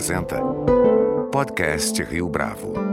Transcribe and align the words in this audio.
apresenta 0.00 0.40
Podcast 1.30 2.00
Rio 2.08 2.26
Bravo. 2.30 2.89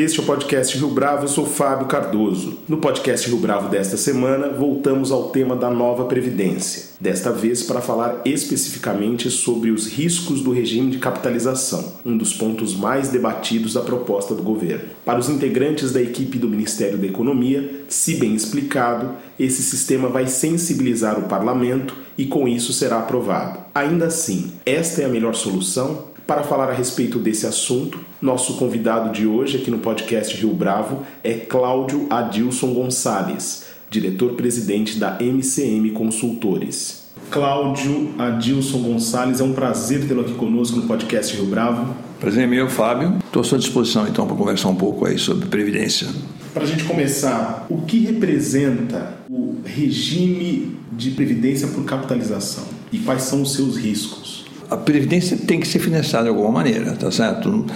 Este 0.00 0.18
é 0.18 0.22
o 0.22 0.24
podcast 0.24 0.78
Rio 0.78 0.88
Bravo, 0.88 1.24
eu 1.24 1.28
sou 1.28 1.44
Fábio 1.44 1.86
Cardoso. 1.86 2.60
No 2.66 2.78
podcast 2.78 3.28
Rio 3.28 3.36
Bravo 3.36 3.68
desta 3.68 3.98
semana, 3.98 4.48
voltamos 4.48 5.12
ao 5.12 5.28
tema 5.28 5.54
da 5.54 5.68
nova 5.68 6.06
Previdência. 6.06 6.84
Desta 6.98 7.30
vez 7.30 7.62
para 7.62 7.82
falar 7.82 8.22
especificamente 8.24 9.30
sobre 9.30 9.70
os 9.70 9.86
riscos 9.86 10.40
do 10.40 10.52
regime 10.52 10.90
de 10.90 10.98
capitalização, 10.98 11.92
um 12.02 12.16
dos 12.16 12.32
pontos 12.32 12.74
mais 12.74 13.10
debatidos 13.10 13.74
da 13.74 13.82
proposta 13.82 14.34
do 14.34 14.42
governo. 14.42 14.88
Para 15.04 15.18
os 15.18 15.28
integrantes 15.28 15.92
da 15.92 16.00
equipe 16.00 16.38
do 16.38 16.48
Ministério 16.48 16.96
da 16.96 17.06
Economia, 17.06 17.82
se 17.86 18.14
bem 18.14 18.34
explicado, 18.34 19.10
esse 19.38 19.62
sistema 19.62 20.08
vai 20.08 20.26
sensibilizar 20.26 21.18
o 21.18 21.28
parlamento 21.28 21.94
e 22.16 22.24
com 22.24 22.48
isso 22.48 22.72
será 22.72 23.00
aprovado. 23.00 23.60
Ainda 23.74 24.06
assim, 24.06 24.52
esta 24.64 25.02
é 25.02 25.04
a 25.04 25.08
melhor 25.08 25.34
solução? 25.34 26.09
Para 26.30 26.44
falar 26.44 26.70
a 26.70 26.72
respeito 26.72 27.18
desse 27.18 27.44
assunto, 27.44 27.98
nosso 28.22 28.54
convidado 28.54 29.10
de 29.10 29.26
hoje 29.26 29.56
aqui 29.56 29.68
no 29.68 29.80
podcast 29.80 30.36
Rio 30.36 30.54
Bravo 30.54 31.04
é 31.24 31.34
Cláudio 31.34 32.06
Adilson 32.08 32.72
Gonçalves, 32.72 33.64
diretor-presidente 33.90 34.96
da 34.96 35.18
MCM 35.20 35.90
Consultores. 35.90 37.10
Cláudio 37.32 38.14
Adilson 38.16 38.78
Gonçalves, 38.78 39.40
é 39.40 39.42
um 39.42 39.52
prazer 39.52 40.06
tê-lo 40.06 40.20
aqui 40.20 40.34
conosco 40.34 40.76
no 40.76 40.86
podcast 40.86 41.34
Rio 41.34 41.46
Bravo. 41.46 41.96
Prazer 42.20 42.44
é 42.44 42.46
meu, 42.46 42.70
Fábio. 42.70 43.18
Estou 43.26 43.40
à 43.40 43.44
sua 43.44 43.58
disposição 43.58 44.06
então 44.06 44.24
para 44.24 44.36
conversar 44.36 44.68
um 44.68 44.76
pouco 44.76 45.06
aí 45.06 45.18
sobre 45.18 45.48
previdência. 45.48 46.06
Para 46.54 46.62
a 46.62 46.66
gente 46.66 46.84
começar, 46.84 47.66
o 47.68 47.78
que 47.78 47.98
representa 48.04 49.14
o 49.28 49.56
regime 49.64 50.76
de 50.92 51.10
previdência 51.10 51.66
por 51.66 51.84
capitalização 51.84 52.66
e 52.92 53.00
quais 53.00 53.22
são 53.22 53.42
os 53.42 53.52
seus 53.52 53.76
riscos? 53.76 54.39
A 54.70 54.76
previdência 54.76 55.36
tem 55.36 55.58
que 55.58 55.66
ser 55.66 55.80
financiada 55.80 56.24
de 56.24 56.30
alguma 56.30 56.50
maneira, 56.50 56.92
tá 56.92 57.10
certo? 57.10 57.66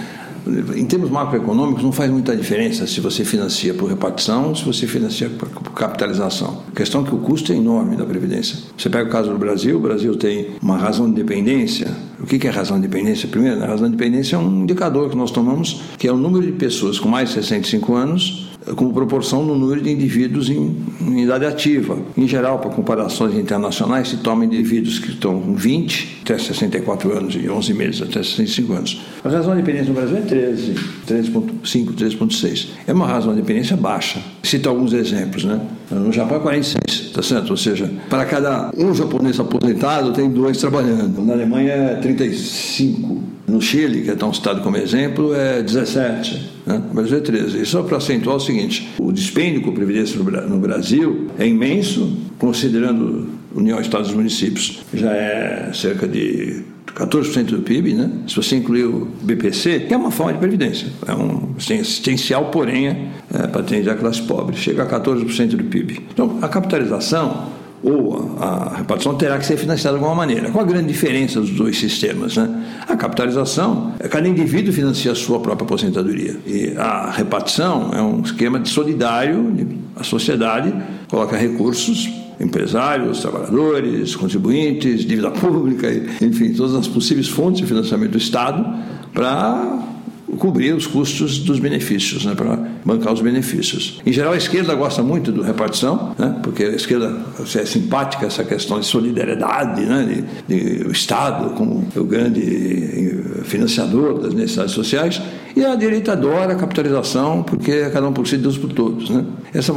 Em 0.75 0.85
termos 0.85 1.09
macroeconômicos, 1.09 1.83
não 1.83 1.91
faz 1.91 2.11
muita 2.11 2.35
diferença 2.35 2.85
se 2.85 3.01
você 3.01 3.25
financia 3.25 3.73
por 3.73 3.89
repartição 3.89 4.49
ou 4.49 4.55
se 4.55 4.63
você 4.63 4.85
financia 4.85 5.27
por 5.27 5.49
capitalização. 5.71 6.61
A 6.71 6.75
questão 6.75 7.01
é 7.01 7.07
que 7.07 7.15
o 7.15 7.17
custo 7.17 7.51
é 7.51 7.55
enorme 7.55 7.95
da 7.95 8.05
Previdência. 8.05 8.59
Você 8.77 8.87
pega 8.87 9.09
o 9.09 9.11
caso 9.11 9.31
do 9.31 9.39
Brasil, 9.39 9.77
o 9.77 9.79
Brasil 9.79 10.15
tem 10.15 10.51
uma 10.61 10.77
razão 10.77 11.09
de 11.09 11.15
dependência. 11.15 11.87
O 12.19 12.27
que 12.27 12.47
é 12.47 12.51
razão 12.51 12.79
de 12.79 12.87
dependência? 12.87 13.27
Primeiro, 13.27 13.61
a 13.63 13.65
razão 13.65 13.89
de 13.89 13.97
dependência 13.97 14.35
é 14.35 14.39
um 14.39 14.61
indicador 14.61 15.09
que 15.09 15.17
nós 15.17 15.31
tomamos, 15.31 15.81
que 15.97 16.07
é 16.07 16.11
o 16.11 16.17
número 16.17 16.45
de 16.45 16.53
pessoas 16.53 16.99
com 16.99 17.09
mais 17.09 17.29
de 17.29 17.35
65 17.35 17.95
anos 17.95 18.54
como 18.75 18.91
proporção 18.93 19.43
no 19.45 19.55
número 19.55 19.81
de 19.81 19.91
indivíduos 19.91 20.49
em, 20.49 20.75
em, 21.01 21.23
idade 21.23 21.45
ativa. 21.45 21.97
Em 22.17 22.27
geral, 22.27 22.59
para 22.59 22.71
comparações 22.71 23.35
internacionais, 23.35 24.09
se 24.09 24.17
toma 24.17 24.45
indivíduos 24.45 24.97
que 24.97 25.11
estão 25.11 25.39
com 25.39 25.55
20 25.55 26.21
até 26.23 26.37
64 26.37 27.15
anos 27.15 27.35
e 27.35 27.47
11 27.47 27.73
meses 27.73 28.01
até 28.01 28.23
65 28.23 28.73
anos. 28.73 29.01
A 29.23 29.29
razão 29.29 29.55
de 29.55 29.61
dependência 29.61 29.93
no 29.93 29.99
Brasil 29.99 30.17
é 30.17 30.21
13, 30.21 30.73
13,5, 31.07 31.93
13,6. 31.93 32.67
É 32.87 32.93
uma 32.93 33.07
razão 33.07 33.35
de 33.35 33.41
dependência 33.41 33.77
baixa. 33.77 34.19
Cito 34.41 34.67
alguns 34.67 34.93
exemplos, 34.93 35.43
né? 35.43 35.61
No 35.91 36.11
Japão 36.11 36.37
é 36.37 36.39
46, 36.39 37.11
tá 37.11 37.21
certo? 37.21 37.51
Ou 37.51 37.57
seja, 37.57 37.91
para 38.09 38.25
cada 38.25 38.71
um 38.75 38.93
japonês 38.93 39.39
aposentado, 39.39 40.11
tem 40.13 40.29
dois 40.29 40.57
trabalhando. 40.57 41.23
Na 41.23 41.33
Alemanha 41.33 41.73
é 41.73 41.95
35. 41.95 43.34
No 43.47 43.61
Chile, 43.61 44.01
que 44.01 44.09
é 44.09 44.15
tão 44.15 44.33
citado 44.33 44.61
como 44.61 44.75
exemplo, 44.75 45.33
é 45.35 45.61
17. 45.61 46.51
Né? 46.65 46.81
No 46.87 46.93
Brasil 46.93 47.17
é 47.17 47.21
13. 47.21 47.61
E 47.61 47.65
só 47.65 47.83
para 47.83 47.97
acentuar 47.97 48.37
o 48.37 48.39
seguinte: 48.39 48.89
o 48.97 49.11
dispêndio 49.11 49.61
com 49.61 49.71
Previdência 49.71 50.19
no 50.19 50.59
Brasil 50.59 51.27
é 51.37 51.47
imenso, 51.47 52.17
considerando 52.39 53.29
União, 53.53 53.79
Estados 53.79 54.11
e 54.11 54.15
Municípios. 54.15 54.79
Já 54.93 55.11
é 55.13 55.71
cerca 55.73 56.07
de 56.07 56.63
14% 56.95 57.45
do 57.45 57.61
PIB, 57.61 57.93
né? 57.93 58.09
se 58.27 58.35
você 58.35 58.55
incluir 58.55 58.85
o 58.85 59.07
BPC, 59.21 59.81
que 59.81 59.93
é 59.93 59.97
uma 59.97 60.11
forma 60.11 60.33
de 60.33 60.39
previdência, 60.39 60.87
é 61.05 61.13
um 61.13 61.53
assistencial, 61.57 62.45
porém, 62.45 62.87
é 62.87 63.47
para 63.47 63.61
atender 63.61 63.89
a 63.89 63.95
classe 63.95 64.21
pobre, 64.21 64.55
chega 64.55 64.83
a 64.83 64.85
14% 64.87 65.55
do 65.55 65.63
PIB. 65.65 66.01
Então, 66.13 66.39
a 66.41 66.47
capitalização 66.47 67.49
ou 67.85 68.35
a 68.39 68.77
repartição 68.77 69.13
terá 69.15 69.37
que 69.37 69.45
ser 69.45 69.57
financiada 69.57 69.95
de 69.95 70.03
alguma 70.03 70.25
maneira. 70.25 70.49
Qual 70.49 70.65
a 70.65 70.67
grande 70.67 70.87
diferença 70.87 71.39
dos 71.39 71.51
dois 71.51 71.77
sistemas? 71.77 72.35
Né? 72.35 72.63
A 72.87 72.95
capitalização, 72.95 73.93
cada 74.09 74.27
indivíduo 74.27 74.73
financia 74.73 75.11
a 75.11 75.15
sua 75.15 75.39
própria 75.39 75.65
aposentadoria. 75.65 76.35
E 76.47 76.73
a 76.75 77.11
repartição 77.11 77.91
é 77.93 78.01
um 78.01 78.21
esquema 78.21 78.59
de 78.59 78.69
solidário, 78.69 79.53
a 79.95 80.03
sociedade 80.03 80.73
coloca 81.07 81.37
recursos 81.37 82.09
empresários, 82.39 83.21
trabalhadores, 83.21 84.15
contribuintes, 84.15 85.05
dívida 85.05 85.31
pública, 85.31 85.87
enfim, 86.21 86.53
todas 86.53 86.75
as 86.75 86.87
possíveis 86.87 87.29
fontes 87.29 87.61
de 87.61 87.67
financiamento 87.67 88.11
do 88.11 88.17
Estado 88.17 88.65
para 89.13 89.94
cobrir 90.37 90.73
os 90.73 90.87
custos 90.87 91.39
dos 91.39 91.59
benefícios, 91.59 92.25
né, 92.25 92.33
para 92.35 92.57
bancar 92.83 93.13
os 93.13 93.21
benefícios. 93.21 94.01
Em 94.05 94.11
geral, 94.11 94.33
a 94.33 94.37
esquerda 94.37 94.73
gosta 94.75 95.03
muito 95.03 95.31
do 95.31 95.41
repartição, 95.41 96.15
né, 96.17 96.39
porque 96.41 96.63
a 96.63 96.69
esquerda 96.69 97.15
é 97.55 97.65
simpática 97.65 98.25
essa 98.25 98.43
questão 98.43 98.79
de 98.79 98.85
solidariedade, 98.85 99.85
né, 99.85 100.25
de, 100.47 100.55
de, 100.55 100.87
o 100.87 100.91
Estado 100.91 101.51
como 101.51 101.87
o 101.95 102.03
grande 102.03 102.41
eh, 102.41 103.43
financiador 103.43 104.19
das 104.19 104.33
necessidades 104.33 104.73
sociais, 104.73 105.21
e 105.55 105.63
a 105.63 105.75
direita 105.75 106.11
adora 106.11 106.53
a 106.53 106.55
capitalização 106.55 107.43
porque 107.43 107.71
é 107.71 107.89
cada 107.89 108.07
um 108.07 108.13
por 108.13 108.27
si, 108.27 108.37
Deus 108.37 108.57
por 108.57 108.73
todos. 108.73 109.09
Né? 109.09 109.23
Essa 109.53 109.71
é 109.71 109.75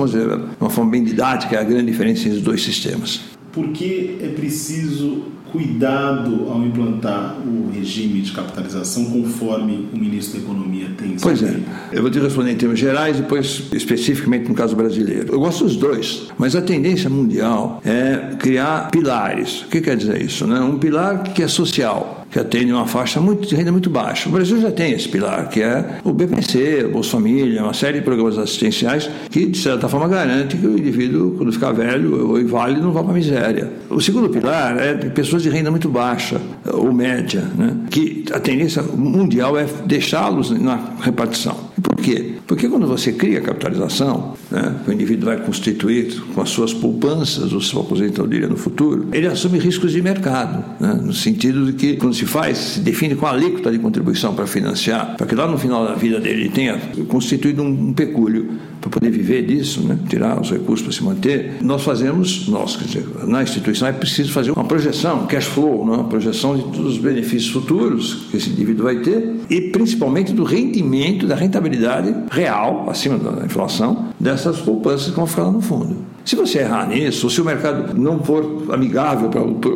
uma 0.61 0.71
forma 0.71 0.91
bem 0.91 1.05
didática, 1.05 1.57
é 1.57 1.61
a 1.61 1.65
grande 1.65 1.87
diferença 1.87 2.23
entre 2.23 2.39
os 2.39 2.43
dois 2.43 2.63
sistemas. 2.63 3.38
Por 3.59 3.71
que 3.71 4.19
é 4.23 4.29
preciso 4.29 5.25
cuidado 5.51 6.49
ao 6.49 6.63
implantar 6.63 7.37
o 7.45 7.71
regime 7.73 8.21
de 8.21 8.31
capitalização 8.31 9.07
conforme 9.07 9.89
o 9.93 9.99
ministro 9.99 10.39
da 10.39 10.45
Economia 10.45 10.87
tem 10.97 11.17
Pois 11.21 11.43
é, 11.43 11.59
eu 11.93 12.03
vou 12.03 12.11
te 12.11 12.21
responder 12.21 12.53
em 12.53 12.57
termos 12.57 12.79
gerais 12.79 13.19
e 13.19 13.23
depois 13.23 13.65
especificamente 13.73 14.49
no 14.49 14.55
caso 14.55 14.77
brasileiro. 14.77 15.33
Eu 15.33 15.41
gosto 15.41 15.65
dos 15.65 15.75
dois, 15.75 16.29
mas 16.39 16.55
a 16.55 16.63
tendência 16.63 17.11
mundial 17.11 17.83
é 17.85 18.37
criar 18.39 18.91
pilares. 18.93 19.63
O 19.63 19.69
que 19.69 19.81
quer 19.81 19.97
dizer 19.97 20.23
isso? 20.23 20.47
Né? 20.47 20.61
Um 20.61 20.79
pilar 20.79 21.25
que 21.25 21.43
é 21.43 21.49
social, 21.49 22.18
que 22.31 22.39
atende 22.39 22.73
uma 22.73 22.87
faixa 22.87 23.21
muito, 23.21 23.49
de 23.49 23.55
renda 23.55 23.73
muito 23.73 23.91
baixa. 23.91 24.29
O 24.29 24.33
Brasil 24.33 24.61
já 24.61 24.71
tem 24.71 24.93
esse 24.93 25.09
pilar, 25.09 25.49
que 25.49 25.63
é 25.63 25.99
o 26.05 26.13
BPC, 26.13 26.85
o 26.87 26.93
Bolsa 26.93 27.11
Família, 27.13 27.63
uma 27.63 27.75
série 27.75 27.99
de 27.99 28.05
programas 28.05 28.39
assistenciais 28.39 29.11
que, 29.31 29.47
de 29.47 29.59
certa 29.59 29.89
forma, 29.89 30.09
garante 30.09 30.57
que 30.57 30.67
o 30.67 30.79
indivíduo, 30.79 31.35
quando 31.37 31.53
ficar 31.53 31.73
velho 31.73 32.29
ou 32.29 32.41
inválido, 32.41 32.83
não 32.83 32.93
vá 32.93 33.03
para 33.03 33.13
a 33.13 33.15
miséria. 33.15 33.73
O 33.91 34.01
segundo 34.01 34.29
pilar 34.29 34.79
é 34.79 34.95
pessoas 34.95 35.43
de 35.43 35.49
renda 35.49 35.71
muito 35.71 35.89
baixa 35.89 36.41
ou 36.73 36.93
média, 36.93 37.43
né? 37.57 37.77
que 37.91 38.25
a 38.33 38.41
tendência 38.41 38.83
mundial 38.83 39.59
é 39.59 39.67
deixá-los 39.87 40.51
na 40.51 40.95
repartição. 41.01 41.68
Quê? 42.09 42.37
Porque 42.47 42.71
quando 42.71 42.87
você 42.87 43.13
cria 43.13 43.39
a 43.39 43.43
capitalização, 43.43 44.35
né, 44.51 44.75
o 44.87 44.91
indivíduo 44.91 45.27
vai 45.27 45.37
constituir 45.37 46.19
com 46.35 46.41
as 46.41 46.49
suas 46.49 46.73
poupanças 46.73 47.53
o 47.53 47.61
seu 47.61 47.81
aposentadoria 47.81 48.49
no 48.49 48.57
futuro, 48.57 49.09
ele 49.13 49.27
assume 49.27 49.59
riscos 49.59 49.93
de 49.93 50.01
mercado, 50.01 50.65
né, 50.81 50.95
no 50.95 51.13
sentido 51.13 51.67
de 51.67 51.75
que 51.75 51.97
quando 51.99 52.15
se 52.15 52.25
faz, 52.25 52.57
se 52.57 52.81
define 52.81 53.15
a 53.21 53.29
alíquota 53.29 53.71
de 53.71 53.79
contribuição 53.79 54.35
para 54.35 54.47
financiar, 54.47 55.19
para 55.19 55.27
que 55.27 55.35
lá 55.35 55.47
no 55.47 55.59
final 55.59 55.85
da 55.85 55.95
vida 55.97 56.19
dele 56.19 56.45
ele 56.45 56.49
tenha 56.49 56.79
constituído 57.09 57.63
um, 57.63 57.89
um 57.89 57.93
pecúlio 57.93 58.53
para 58.81 58.91
poder 58.91 59.11
viver 59.11 59.45
disso, 59.45 59.81
né, 59.83 59.99
tirar 60.09 60.41
os 60.41 60.51
recursos 60.51 60.83
para 60.83 60.93
se 60.93 61.03
manter, 61.03 61.57
nós 61.61 61.83
fazemos, 61.83 62.49
nós, 62.49 62.77
quer 62.77 62.85
dizer, 62.85 63.07
na 63.27 63.43
instituição 63.43 63.89
é 63.89 63.93
preciso 63.93 64.33
fazer 64.33 64.51
uma 64.51 64.65
projeção, 64.65 65.27
cash 65.27 65.47
flow, 65.47 65.85
né, 65.87 65.93
uma 65.95 66.05
projeção 66.05 66.57
de 66.57 66.63
todos 66.65 66.95
os 66.95 66.99
benefícios 66.99 67.51
futuros 67.51 68.27
que 68.31 68.37
esse 68.37 68.51
indivíduo 68.51 68.85
vai 68.85 68.97
ter 69.01 69.37
e 69.51 69.61
principalmente 69.73 70.33
do 70.33 70.45
rendimento, 70.45 71.27
da 71.27 71.35
rentabilidade 71.35 72.15
real, 72.31 72.89
acima 72.89 73.19
da 73.19 73.45
inflação, 73.45 74.09
dessas 74.19 74.59
poupanças 74.61 75.11
que 75.11 75.17
vão 75.17 75.27
ficar 75.27 75.45
lá 75.45 75.53
no 75.53 75.61
fundo. 75.61 75.97
Se 76.25 76.37
você 76.37 76.59
errar 76.59 76.87
nisso, 76.87 77.27
ou 77.27 77.31
se 77.31 77.41
o 77.41 77.45
mercado 77.45 77.99
não 77.99 78.23
for 78.23 78.65
amigável 78.71 79.31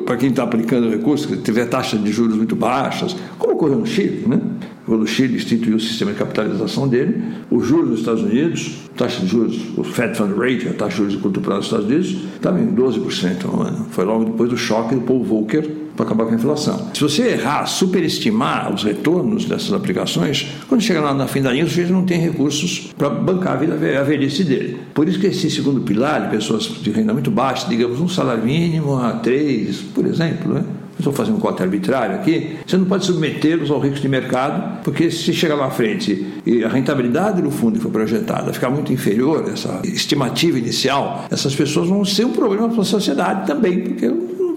para 0.04 0.16
quem 0.18 0.28
está 0.28 0.42
aplicando 0.42 0.90
recursos, 0.90 1.24
que 1.24 1.36
tiver 1.38 1.64
taxas 1.64 2.02
de 2.02 2.12
juros 2.12 2.36
muito 2.36 2.54
baixas, 2.54 3.16
como 3.38 3.54
ocorreu 3.54 3.78
no 3.78 3.86
Chile, 3.86 4.24
né? 4.26 4.38
Quando 4.86 5.02
o 5.02 5.06
Chile 5.06 5.36
instituiu 5.36 5.76
o 5.76 5.80
sistema 5.80 6.12
de 6.12 6.18
capitalização 6.18 6.88
dele, 6.88 7.22
os 7.50 7.66
juros 7.66 7.90
nos 7.90 8.00
Estados 8.00 8.22
Unidos, 8.22 8.78
taxa 8.96 9.20
de 9.20 9.26
juros, 9.26 9.60
o 9.76 9.84
Fed 9.84 10.16
Fund 10.16 10.34
Rate, 10.36 10.68
a 10.68 10.72
taxa 10.72 10.90
de 10.90 10.96
juros 10.96 11.12
de 11.12 11.18
curto 11.18 11.40
prazo 11.40 11.60
dos 11.60 11.66
Estados 11.66 11.86
Unidos, 11.86 12.16
estava 12.34 12.60
em 12.60 12.74
12% 12.74 13.44
ao 13.46 13.62
ano. 13.62 13.86
Foi 13.90 14.04
logo 14.04 14.24
depois 14.24 14.50
do 14.50 14.56
choque 14.56 14.94
do 14.94 15.02
Paul 15.02 15.22
Volcker 15.22 15.82
para 15.96 16.06
acabar 16.06 16.24
com 16.24 16.32
a 16.32 16.34
inflação. 16.34 16.90
Se 16.94 17.00
você 17.00 17.28
errar, 17.32 17.66
superestimar 17.66 18.72
os 18.72 18.82
retornos 18.82 19.44
dessas 19.44 19.72
aplicações, 19.72 20.48
quando 20.68 20.80
chega 20.80 21.00
lá 21.00 21.14
na 21.14 21.26
fim 21.26 21.42
da 21.42 21.52
linha, 21.52 21.64
o 21.64 21.68
sujeito 21.68 21.92
não 21.92 22.04
tem 22.04 22.18
recursos 22.18 22.92
para 22.96 23.10
bancar 23.10 23.54
a, 23.54 23.56
vida, 23.56 23.74
a 24.00 24.02
velhice 24.02 24.44
dele. 24.44 24.78
Por 24.94 25.08
isso 25.08 25.20
que 25.20 25.26
esse 25.26 25.50
segundo 25.50 25.82
pilar, 25.82 26.22
de 26.22 26.36
pessoas 26.36 26.64
de 26.64 26.90
renda 26.90 27.12
muito 27.12 27.30
baixa, 27.30 27.68
digamos 27.68 28.00
um 28.00 28.08
salário 28.08 28.44
mínimo 28.44 28.96
a 28.96 29.12
três, 29.12 29.80
por 29.94 30.06
exemplo, 30.06 30.54
né? 30.54 30.64
Estou 31.02 31.12
fazendo 31.12 31.36
um 31.36 31.40
cota 31.40 31.62
arbitrário 31.62 32.16
aqui, 32.16 32.58
você 32.66 32.76
não 32.76 32.86
pode 32.86 33.04
submetê-los 33.04 33.70
ao 33.70 33.80
risco 33.80 34.00
de 34.00 34.08
mercado, 34.08 34.82
porque 34.82 35.10
se 35.10 35.32
chegar 35.32 35.56
lá 35.56 35.66
à 35.66 35.70
frente 35.70 36.26
e 36.46 36.64
a 36.64 36.68
rentabilidade 36.68 37.42
do 37.42 37.50
fundo 37.50 37.74
que 37.74 37.82
foi 37.82 37.90
projetada 37.90 38.52
ficar 38.52 38.70
muito 38.70 38.92
inferior, 38.92 39.44
essa 39.52 39.80
estimativa 39.84 40.58
inicial, 40.58 41.26
essas 41.30 41.54
pessoas 41.54 41.88
vão 41.88 42.04
ser 42.04 42.24
um 42.24 42.32
problema 42.32 42.68
para 42.68 42.82
a 42.82 42.84
sociedade 42.84 43.46
também, 43.46 43.80
porque 43.80 44.10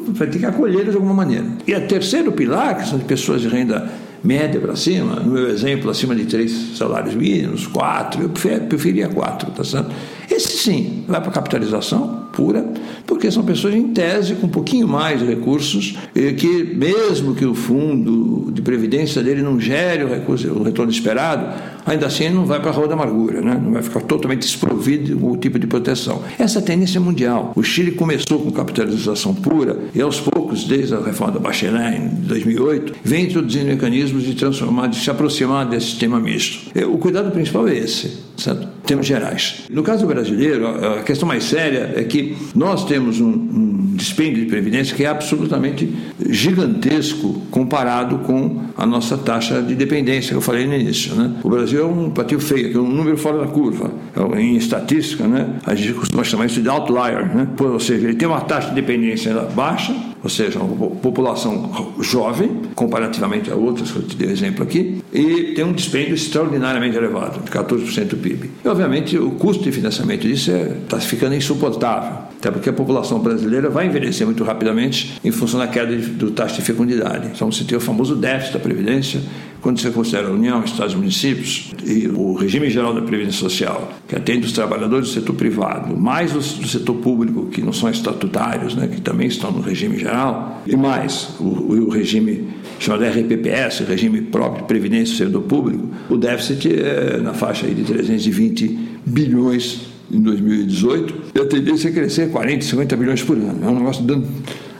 vai 0.10 0.28
ter 0.28 0.40
que 0.40 0.46
acolhê-los 0.46 0.92
de 0.92 0.96
alguma 0.96 1.14
maneira. 1.14 1.46
E 1.68 1.74
o 1.74 1.88
terceiro 1.88 2.32
pilar, 2.32 2.78
que 2.78 2.88
são 2.88 2.98
de 2.98 3.06
pessoas 3.06 3.42
de 3.42 3.48
renda 3.48 3.90
média 4.24 4.60
para 4.60 4.76
cima, 4.76 5.16
no 5.18 5.32
meu 5.32 5.48
exemplo, 5.50 5.90
acima 5.90 6.16
de 6.16 6.26
três 6.26 6.78
salários 6.78 7.14
mínimos, 7.14 7.68
quatro, 7.68 8.24
eu 8.24 8.30
preferia 8.30 9.08
quatro, 9.08 9.52
tá 9.52 9.64
certo? 9.64 9.92
Esse 10.30 10.58
sim, 10.58 11.04
vai 11.08 11.22
para 11.22 11.32
capitalização 11.32 12.25
pura, 12.36 12.66
porque 13.08 13.32
são 13.32 13.44
pessoas 13.44 13.74
em 13.74 13.88
tese 13.88 14.36
com 14.36 14.48
um 14.48 14.50
pouquinho 14.50 14.88
mais 14.88 15.20
de 15.20 15.26
recursos, 15.26 15.98
que 16.14 16.76
mesmo 16.76 17.34
que 17.34 17.46
o 17.46 17.56
fundo 17.56 18.52
de 18.52 18.62
previdência 18.62 19.24
dele 19.24 19.42
não 19.42 19.60
gere 19.60 20.04
o, 20.04 20.10
recurso, 20.10 20.52
o 20.52 20.64
retorno 20.64 20.92
esperado, 20.92 21.48
ainda 21.86 22.08
assim 22.08 22.26
ele 22.26 22.36
não 22.36 22.46
vai 22.46 22.60
para 22.60 22.70
a 22.70 22.74
rua 22.74 22.88
da 22.88 22.94
amargura, 22.94 23.42
né? 23.42 23.60
não 23.62 23.72
vai 23.72 23.82
ficar 23.82 24.02
totalmente 24.02 24.42
desprovido 24.42 25.18
com 25.18 25.32
o 25.32 25.38
tipo 25.38 25.58
de 25.58 25.68
proteção. 25.68 26.22
Essa 26.38 26.62
tendência 26.62 26.98
é 26.98 27.02
mundial. 27.02 27.54
O 27.56 27.64
Chile 27.64 27.92
começou 27.92 28.40
com 28.40 28.52
capitalização 28.52 29.34
pura 29.34 29.78
e 29.94 30.02
aos 30.02 30.20
poucos, 30.20 30.66
desde 30.66 30.94
a 30.94 31.00
reforma 31.00 31.34
da 31.34 31.40
Bachelet 31.40 31.98
em 31.98 32.08
2008, 32.28 32.94
vem 33.04 33.26
introduzindo 33.26 33.66
mecanismos 33.66 34.24
de 34.24 34.36
transformar, 34.36 34.88
de 34.88 34.98
se 34.98 35.10
aproximar 35.10 35.66
desse 35.68 35.88
sistema 35.88 36.20
misto. 36.20 36.72
O 36.90 36.98
cuidado 36.98 37.32
principal 37.32 37.68
é 37.68 37.78
esse, 37.78 38.20
certo? 38.38 38.64
Em 38.64 38.88
termos 38.88 39.06
gerais. 39.06 39.64
No 39.70 39.84
caso 39.84 40.06
brasileiro, 40.06 40.68
a 40.68 41.04
questão 41.04 41.28
mais 41.28 41.44
séria 41.44 41.94
é 41.96 42.04
que 42.04 42.25
nós 42.56 42.86
temos 42.86 43.20
um, 43.20 43.30
um 43.30 43.94
dispêndio 43.96 44.44
de 44.44 44.50
previdência 44.50 44.96
que 44.96 45.04
é 45.04 45.08
absolutamente 45.08 45.92
gigantesco 46.30 47.42
comparado 47.52 48.20
com 48.20 48.62
a 48.78 48.86
nossa 48.86 49.18
taxa 49.18 49.62
de 49.62 49.76
dependência 49.76 50.30
que 50.32 50.36
eu 50.36 50.42
falei 50.42 50.66
no 50.66 50.74
início. 50.74 51.16
Né? 51.16 51.32
O 51.44 51.50
Brasil 51.50 51.82
é 51.82 51.86
um 51.86 52.10
patinho 52.10 52.40
feio, 52.40 52.78
é 52.78 52.82
um 52.82 52.90
número 52.90 53.18
fora 53.18 53.40
da 53.40 53.48
curva. 53.48 53.92
É 54.16 54.42
em 54.42 54.56
estatística, 54.56 55.28
né? 55.28 55.56
a 55.66 55.76
gente 55.76 55.94
costuma 55.94 56.24
chamar 56.24 56.46
isso 56.46 56.62
de 56.62 56.70
outlier. 56.70 57.36
Né? 57.36 57.48
Ou 57.60 57.80
seja, 57.80 58.08
ele 58.08 58.16
tem 58.16 58.28
uma 58.28 58.42
taxa 58.42 58.70
de 58.70 58.76
dependência 58.76 59.34
baixa, 59.56 59.96
ou 60.26 60.30
seja, 60.30 60.58
uma 60.58 60.88
população 60.96 61.94
jovem, 62.02 62.64
comparativamente 62.74 63.52
a 63.52 63.56
outras 63.56 63.92
que 63.92 63.98
eu 63.98 64.02
te 64.02 64.16
dei 64.16 64.32
exemplo 64.32 64.64
aqui, 64.64 65.04
e 65.14 65.54
tem 65.54 65.64
um 65.64 65.72
dispêndio 65.72 66.16
extraordinariamente 66.16 66.98
elevado, 66.98 67.44
de 67.44 67.52
14% 67.52 68.08
do 68.08 68.18
PIB. 68.18 68.50
E, 68.66 68.68
obviamente, 68.68 69.20
o 69.20 69.30
custo 69.30 69.64
de 69.64 69.72
financiamento 69.72 70.22
disso 70.22 70.50
está 70.50 70.98
é, 70.98 71.00
ficando 71.00 71.36
insuportável, 71.36 72.24
até 72.40 72.50
porque 72.50 72.68
a 72.68 72.74
população 72.74 73.20
brasileira 73.20 73.70
vai 73.70 73.86
envelhecer 73.86 74.26
muito 74.26 74.44
rapidamente 74.44 75.14
em 75.24 75.30
função 75.30 75.60
da 75.60 75.68
queda 75.68 75.96
de, 75.96 76.08
do 76.08 76.32
taxa 76.32 76.56
de 76.56 76.64
fecundidade. 76.64 77.30
Então, 77.32 77.52
você 77.52 77.64
tem 77.64 77.78
o 77.78 77.82
famoso 77.82 78.16
déficit 78.16 78.54
da 78.54 78.60
Previdência, 78.60 79.22
quando 79.66 79.82
você 79.82 79.90
considera 79.90 80.28
a 80.28 80.32
União, 80.32 80.64
Estados 80.64 80.94
e 80.94 80.96
municípios 80.96 81.74
e 81.84 82.08
o 82.08 82.36
regime 82.36 82.70
geral 82.70 82.94
da 82.94 83.02
Previdência 83.02 83.40
Social, 83.40 83.92
que 84.08 84.16
atende 84.16 84.46
os 84.46 84.52
trabalhadores 84.52 85.08
do 85.08 85.14
setor 85.16 85.34
privado, 85.34 85.98
mais 85.98 86.36
os 86.36 86.54
do 86.54 86.68
setor 86.68 86.94
público, 86.98 87.48
que 87.48 87.64
não 87.64 87.74
são 87.74 87.90
estatutários, 87.90 88.76
né, 88.76 88.88
que 88.88 89.02
também 89.02 89.26
estão 89.26 89.52
no 89.52 89.62
regime 89.62 89.98
geral, 89.98 90.62
e 90.68 90.76
mais 90.76 91.36
o, 91.40 91.46
o 91.46 91.90
regime 91.90 92.48
chamado 92.78 93.06
RPPS, 93.06 93.80
regime 93.88 94.22
próprio 94.22 94.62
de 94.62 94.68
previdência 94.68 95.26
do 95.26 95.32
setor 95.32 95.42
público, 95.42 95.90
o 96.12 96.16
déficit 96.16 96.72
é 96.72 97.18
na 97.18 97.34
faixa 97.34 97.66
de 97.66 97.84
320 97.84 98.68
bilhões 99.04 99.88
em 100.12 100.22
2018, 100.22 101.16
e 101.34 101.40
a 101.40 101.46
tendência 101.46 101.90
é 101.90 101.92
crescer 101.92 102.30
40, 102.30 102.64
50 102.64 102.96
bilhões 102.96 103.24
por 103.24 103.36
ano. 103.36 103.66
É 103.66 103.68
um 103.68 103.80
negócio 103.80 104.06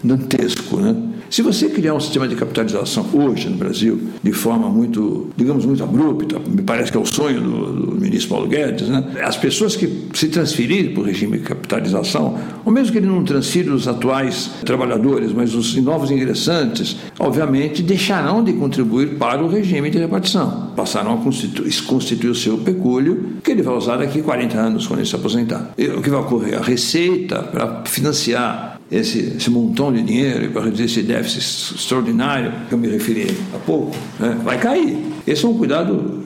dantesco, 0.04 0.78
né? 0.80 0.96
Se 1.30 1.42
você 1.42 1.70
criar 1.70 1.94
um 1.94 2.00
sistema 2.00 2.28
de 2.28 2.36
capitalização 2.36 3.06
hoje 3.14 3.50
no 3.50 3.58
Brasil 3.58 4.00
de 4.22 4.32
forma 4.32 4.70
muito, 4.70 5.30
digamos, 5.36 5.66
muito 5.66 5.84
abrupta, 5.84 6.40
me 6.40 6.62
parece 6.62 6.92
que 6.92 6.98
é 6.98 7.02
o 7.02 7.06
sonho 7.06 7.42
do, 7.42 7.74
do 7.74 8.02
ministro 8.02 8.30
Paulo 8.30 8.48
Guedes, 8.48 8.88
né? 8.88 9.04
as 9.24 9.38
pessoas 9.38 9.76
que 9.76 10.08
se 10.14 10.28
transferirem 10.28 10.94
para 10.94 11.02
o 11.02 11.06
regime 11.06 11.38
de 11.38 11.44
capitalização, 11.44 12.38
ou 12.64 12.72
mesmo 12.72 12.92
que 12.92 13.00
ele 13.00 13.08
não 13.08 13.24
transfira 13.24 13.74
os 13.74 13.88
atuais 13.88 14.52
trabalhadores, 14.64 15.32
mas 15.32 15.54
os 15.54 15.76
novos 15.78 16.12
ingressantes, 16.12 16.98
obviamente 17.20 17.82
deixarão 17.82 18.44
de 18.44 18.54
contribuir 18.54 19.16
para 19.18 19.44
o 19.44 19.48
regime 19.48 19.90
de 19.90 19.98
repartição. 19.98 20.72
Passarão 20.76 21.16
a 21.16 21.18
constituir, 21.18 21.84
constituir 21.84 22.30
o 22.30 22.36
seu 22.36 22.58
pecúlio, 22.58 23.38
que 23.44 23.52
ele 23.52 23.62
vai 23.62 23.76
usar 23.76 23.98
daqui 23.98 24.20
a 24.20 24.24
40 24.24 24.58
anos 24.58 24.88
quando 24.88 25.00
ele 25.00 25.08
se 25.08 25.16
aposentar. 25.16 25.72
E 25.78 25.88
o 25.88 26.02
que 26.02 26.10
vai 26.10 26.20
ocorrer? 26.20 26.58
A 26.58 26.62
receita 26.62 27.42
para 27.42 27.84
financiar 27.86 28.75
esse, 28.96 29.34
esse 29.38 29.50
montão 29.50 29.92
de 29.92 30.02
dinheiro 30.02 30.50
para 30.52 30.64
reduzir 30.64 30.86
esse 30.86 31.04
déficit 31.04 31.76
extraordinário 31.76 32.52
que 32.68 32.74
eu 32.74 32.78
me 32.78 32.88
referi 32.88 33.36
há 33.54 33.58
pouco, 33.60 33.96
né, 34.20 34.38
vai 34.44 34.58
cair. 34.58 34.98
Esse 35.28 35.44
é 35.44 35.48
um 35.48 35.58
cuidado 35.58 36.24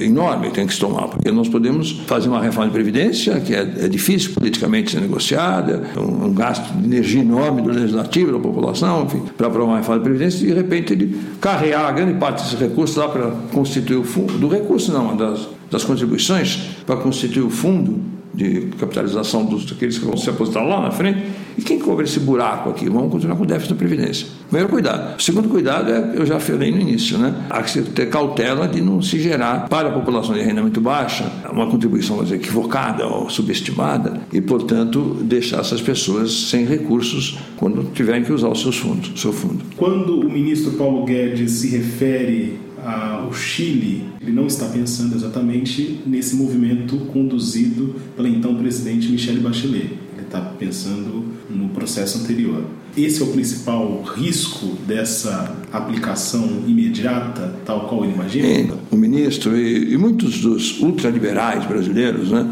enorme 0.00 0.48
que 0.48 0.54
tem 0.54 0.66
que 0.66 0.72
se 0.72 0.78
tomar, 0.78 1.08
porque 1.08 1.30
nós 1.32 1.48
podemos 1.48 1.90
fazer 2.06 2.28
uma 2.28 2.40
reforma 2.40 2.68
de 2.68 2.72
previdência 2.72 3.40
que 3.40 3.52
é, 3.52 3.60
é 3.60 3.88
difícil 3.88 4.32
politicamente 4.32 4.92
ser 4.92 5.00
negociada, 5.00 5.82
um, 5.96 6.26
um, 6.26 6.32
gasto 6.32 6.72
de 6.72 6.84
energia 6.84 7.20
enorme 7.20 7.62
do 7.62 7.68
legislativo, 7.70 8.32
da 8.32 8.38
população, 8.38 9.04
enfim, 9.04 9.22
para 9.36 9.48
aprovar 9.48 9.72
uma 9.72 9.78
reforma 9.78 10.00
de 10.00 10.04
previdência 10.04 10.44
e 10.44 10.46
de 10.46 10.54
repente 10.54 10.92
ele 10.92 11.18
carregar 11.40 11.90
grande 11.92 12.14
parte 12.14 12.42
desses 12.42 12.58
recursos 12.58 12.96
lá 12.96 13.08
para 13.08 13.32
constituir 13.52 13.96
o 13.96 14.04
fundo, 14.04 14.38
do 14.38 14.46
recurso 14.46 14.92
não, 14.92 15.16
das, 15.16 15.48
das 15.68 15.82
contribuições 15.82 16.60
para 16.86 16.96
constituir 16.96 17.42
o 17.42 17.50
fundo 17.50 18.17
de 18.38 18.68
capitalização 18.78 19.44
dos 19.44 19.64
daqueles 19.64 19.98
que 19.98 20.04
vão 20.04 20.16
se 20.16 20.30
aposentar 20.30 20.62
lá 20.62 20.80
na 20.80 20.92
frente. 20.92 21.24
E 21.58 21.62
quem 21.62 21.80
cobre 21.80 22.04
esse 22.04 22.20
buraco 22.20 22.70
aqui? 22.70 22.88
Vamos 22.88 23.10
continuar 23.10 23.34
com 23.34 23.42
o 23.42 23.46
déficit 23.46 23.74
da 23.74 23.78
Previdência. 23.78 24.28
Primeiro 24.48 24.68
cuidado. 24.68 25.18
O 25.18 25.22
segundo 25.22 25.48
cuidado 25.48 25.90
é, 25.90 26.12
eu 26.14 26.24
já 26.24 26.38
falei 26.38 26.70
no 26.70 26.80
início, 26.80 27.18
né? 27.18 27.34
Há 27.50 27.62
que 27.62 27.82
ter 27.82 28.08
cautela 28.08 28.68
de 28.68 28.80
não 28.80 29.02
se 29.02 29.18
gerar 29.18 29.68
para 29.68 29.88
a 29.88 29.92
população 29.92 30.34
de 30.34 30.40
renda 30.40 30.62
muito 30.62 30.80
baixa 30.80 31.24
uma 31.50 31.68
contribuição 31.68 32.22
dizer, 32.22 32.36
equivocada 32.36 33.04
ou 33.06 33.28
subestimada 33.28 34.20
e, 34.32 34.40
portanto, 34.40 35.18
deixar 35.22 35.60
essas 35.60 35.80
pessoas 35.80 36.32
sem 36.32 36.64
recursos 36.64 37.38
quando 37.56 37.90
tiverem 37.92 38.22
que 38.22 38.32
usar 38.32 38.48
os 38.48 38.60
seus 38.60 38.76
fundos, 38.76 39.20
seu 39.20 39.32
fundo. 39.32 39.64
Quando 39.76 40.20
o 40.20 40.30
ministro 40.30 40.72
Paulo 40.72 41.04
Guedes 41.04 41.50
se 41.50 41.76
refere 41.76 42.60
ao 42.84 43.32
Chile, 43.32 44.04
ele 44.28 44.36
não 44.36 44.46
está 44.46 44.66
pensando 44.66 45.16
exatamente 45.16 46.00
nesse 46.06 46.36
movimento 46.36 46.96
conduzido 47.12 47.96
pela 48.14 48.28
então 48.28 48.54
presidente 48.54 49.10
Michelle 49.10 49.40
Bachelet. 49.40 49.98
Ele 50.16 50.26
está 50.26 50.40
pensando 50.40 51.24
no 51.48 51.70
processo 51.70 52.18
anterior. 52.18 52.64
Esse 52.96 53.22
é 53.22 53.24
o 53.24 53.28
principal 53.28 54.02
risco 54.02 54.66
dessa 54.86 55.56
aplicação 55.72 56.64
imediata, 56.66 57.54
tal 57.64 57.88
qual 57.88 58.04
ele 58.04 58.12
imagina? 58.12 58.46
É, 58.46 58.68
o 58.90 58.96
ministro 58.96 59.56
e, 59.56 59.94
e 59.94 59.96
muitos 59.96 60.40
dos 60.40 60.80
ultraliberais 60.80 61.64
brasileiros, 61.64 62.30
né? 62.30 62.46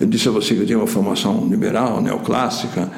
Eu 0.00 0.08
disse 0.08 0.28
a 0.28 0.32
você 0.32 0.54
que 0.54 0.62
eu 0.62 0.66
tenho 0.66 0.80
uma 0.80 0.88
formação 0.88 1.46
liberal, 1.48 2.02
neoclássica, 2.02 2.90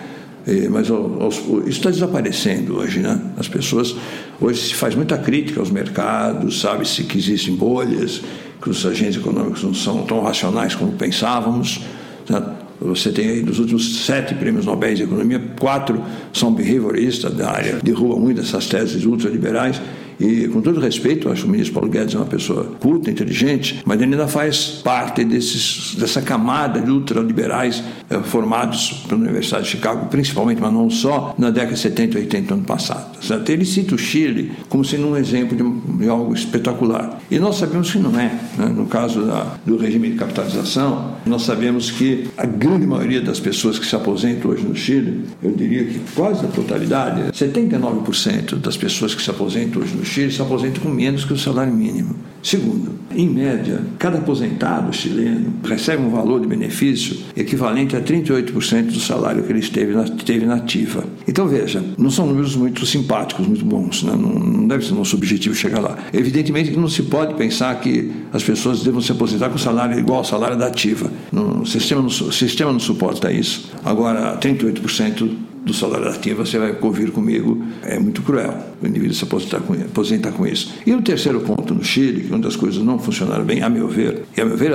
mas 0.70 0.86
isso 0.88 1.62
está 1.66 1.90
desaparecendo 1.90 2.76
hoje, 2.78 3.00
né? 3.00 3.20
As 3.36 3.48
pessoas 3.48 3.96
hoje 4.40 4.68
se 4.68 4.74
faz 4.74 4.94
muita 4.94 5.18
crítica 5.18 5.58
aos 5.58 5.70
mercados, 5.70 6.60
sabe-se 6.60 7.02
que 7.02 7.18
existem 7.18 7.56
bolhas, 7.56 8.22
que 8.62 8.70
os 8.70 8.86
agentes 8.86 9.16
econômicos 9.16 9.64
não 9.64 9.74
são 9.74 10.02
tão 10.02 10.20
racionais 10.22 10.74
como 10.74 10.92
pensávamos. 10.92 11.80
Né? 12.28 12.42
Você 12.80 13.10
tem 13.10 13.28
aí 13.28 13.42
dos 13.42 13.58
últimos 13.58 14.04
sete 14.04 14.34
prêmios 14.34 14.66
Nobel 14.66 14.94
de 14.94 15.02
Economia, 15.02 15.42
quatro 15.58 16.02
são 16.32 16.52
behavioristas 16.52 17.34
da 17.34 17.50
área, 17.50 17.78
derrubam 17.82 18.20
muito 18.20 18.40
essas 18.40 18.66
teses 18.66 19.04
ultraliberais. 19.04 19.80
E, 20.18 20.48
com 20.48 20.60
todo 20.60 20.80
respeito, 20.80 21.28
acho 21.28 21.42
que 21.42 21.48
o 21.48 21.50
ministro 21.50 21.74
Paulo 21.74 21.90
Guedes 21.90 22.14
é 22.14 22.18
uma 22.18 22.26
pessoa 22.26 22.64
culta, 22.80 23.10
inteligente, 23.10 23.82
mas 23.84 24.00
ele 24.00 24.12
ainda 24.12 24.26
faz 24.26 24.80
parte 24.82 25.24
desses, 25.24 25.94
dessa 25.94 26.22
camada 26.22 26.80
de 26.80 26.90
ultraliberais 26.90 27.82
eh, 28.08 28.20
formados 28.20 29.04
pela 29.08 29.20
Universidade 29.20 29.64
de 29.64 29.70
Chicago, 29.70 30.06
principalmente, 30.06 30.60
mas 30.60 30.72
não 30.72 30.88
só, 30.88 31.34
na 31.38 31.50
década 31.50 31.74
de 31.74 31.80
70 31.80 32.18
e 32.18 32.22
80 32.22 32.48
do 32.48 32.54
ano 32.54 32.64
passado. 32.64 33.22
Certo? 33.22 33.50
Ele 33.50 33.64
cita 33.64 33.94
o 33.94 33.98
Chile 33.98 34.52
como 34.68 34.84
sendo 34.84 35.08
um 35.08 35.16
exemplo 35.16 35.56
de, 35.56 35.98
de 35.98 36.08
algo 36.08 36.34
espetacular. 36.34 37.20
E 37.30 37.38
nós 37.38 37.56
sabemos 37.56 37.90
que 37.90 37.98
não 37.98 38.18
é. 38.18 38.32
Né? 38.56 38.66
No 38.74 38.86
caso 38.86 39.22
da, 39.22 39.56
do 39.66 39.76
regime 39.76 40.10
de 40.10 40.16
capitalização, 40.16 41.16
nós 41.26 41.42
sabemos 41.42 41.90
que 41.90 42.28
a 42.36 42.46
grande 42.46 42.86
maioria 42.86 43.20
das 43.20 43.40
pessoas 43.40 43.78
que 43.78 43.86
se 43.86 43.94
aposentam 43.94 44.50
hoje 44.50 44.64
no 44.64 44.74
Chile, 44.74 45.24
eu 45.42 45.52
diria 45.52 45.84
que 45.84 46.00
quase 46.14 46.44
a 46.44 46.48
totalidade, 46.48 47.32
79% 47.32 48.56
das 48.56 48.76
pessoas 48.76 49.14
que 49.14 49.22
se 49.22 49.30
aposentam 49.30 49.82
hoje 49.82 49.94
no 49.94 50.05
Chile 50.06 50.32
se 50.32 50.40
aposentam 50.40 50.82
com 50.82 50.88
menos 50.88 51.24
que 51.24 51.32
o 51.32 51.38
salário 51.38 51.72
mínimo. 51.72 52.14
Segundo, 52.42 52.92
em 53.12 53.28
média, 53.28 53.80
cada 53.98 54.18
aposentado 54.18 54.92
chileno 54.92 55.52
recebe 55.64 56.00
um 56.00 56.10
valor 56.10 56.40
de 56.40 56.46
benefício 56.46 57.16
equivalente 57.36 57.96
a 57.96 58.00
38% 58.00 58.92
do 58.92 59.00
salário 59.00 59.42
que 59.42 59.50
ele 59.50 59.58
esteve 59.58 59.92
na, 59.92 60.04
teve 60.04 60.46
na 60.46 60.54
ativa. 60.54 61.02
Então 61.26 61.48
veja, 61.48 61.82
não 61.98 62.08
são 62.08 62.24
números 62.24 62.54
muito 62.54 62.86
simpáticos, 62.86 63.44
muito 63.48 63.64
bons, 63.64 64.04
né? 64.04 64.12
não, 64.12 64.32
não 64.38 64.68
deve 64.68 64.86
ser 64.86 64.94
nosso 64.94 65.16
objetivo 65.16 65.56
chegar 65.56 65.80
lá. 65.80 65.98
Evidentemente 66.12 66.70
que 66.70 66.76
não 66.76 66.88
se 66.88 67.02
pode 67.02 67.34
pensar 67.34 67.74
que 67.80 68.12
as 68.32 68.44
pessoas 68.44 68.84
devam 68.84 69.00
se 69.00 69.10
aposentar 69.10 69.48
com 69.48 69.58
salário 69.58 69.98
igual 69.98 70.18
ao 70.18 70.24
salário 70.24 70.56
da 70.56 70.68
ativa. 70.68 71.10
o, 71.32 71.66
sistema 71.66 72.00
não, 72.00 72.08
sistema 72.08 72.70
não 72.70 72.78
suporta 72.78 73.32
isso. 73.32 73.72
Agora, 73.84 74.38
38% 74.38 75.28
do 75.66 75.74
salário 75.74 76.08
ativo, 76.08 76.46
você 76.46 76.60
vai 76.60 76.78
ouvir 76.80 77.10
comigo, 77.10 77.60
é 77.82 77.98
muito 77.98 78.22
cruel 78.22 78.56
o 78.80 78.86
indivíduo 78.86 79.16
se 79.16 79.24
aposentar 79.24 79.58
com, 79.60 79.72
aposentar 79.72 80.30
com 80.30 80.46
isso. 80.46 80.72
E 80.86 80.94
o 80.94 81.02
terceiro 81.02 81.40
ponto 81.40 81.74
no 81.74 81.82
Chile, 81.82 82.22
que 82.22 82.28
uma 82.30 82.38
das 82.38 82.54
coisas 82.54 82.80
não 82.84 83.00
funcionaram 83.00 83.44
bem, 83.44 83.62
a 83.62 83.68
meu 83.68 83.88
ver, 83.88 84.22
e 84.36 84.40
a 84.40 84.44
meu 84.44 84.56
ver, 84.56 84.72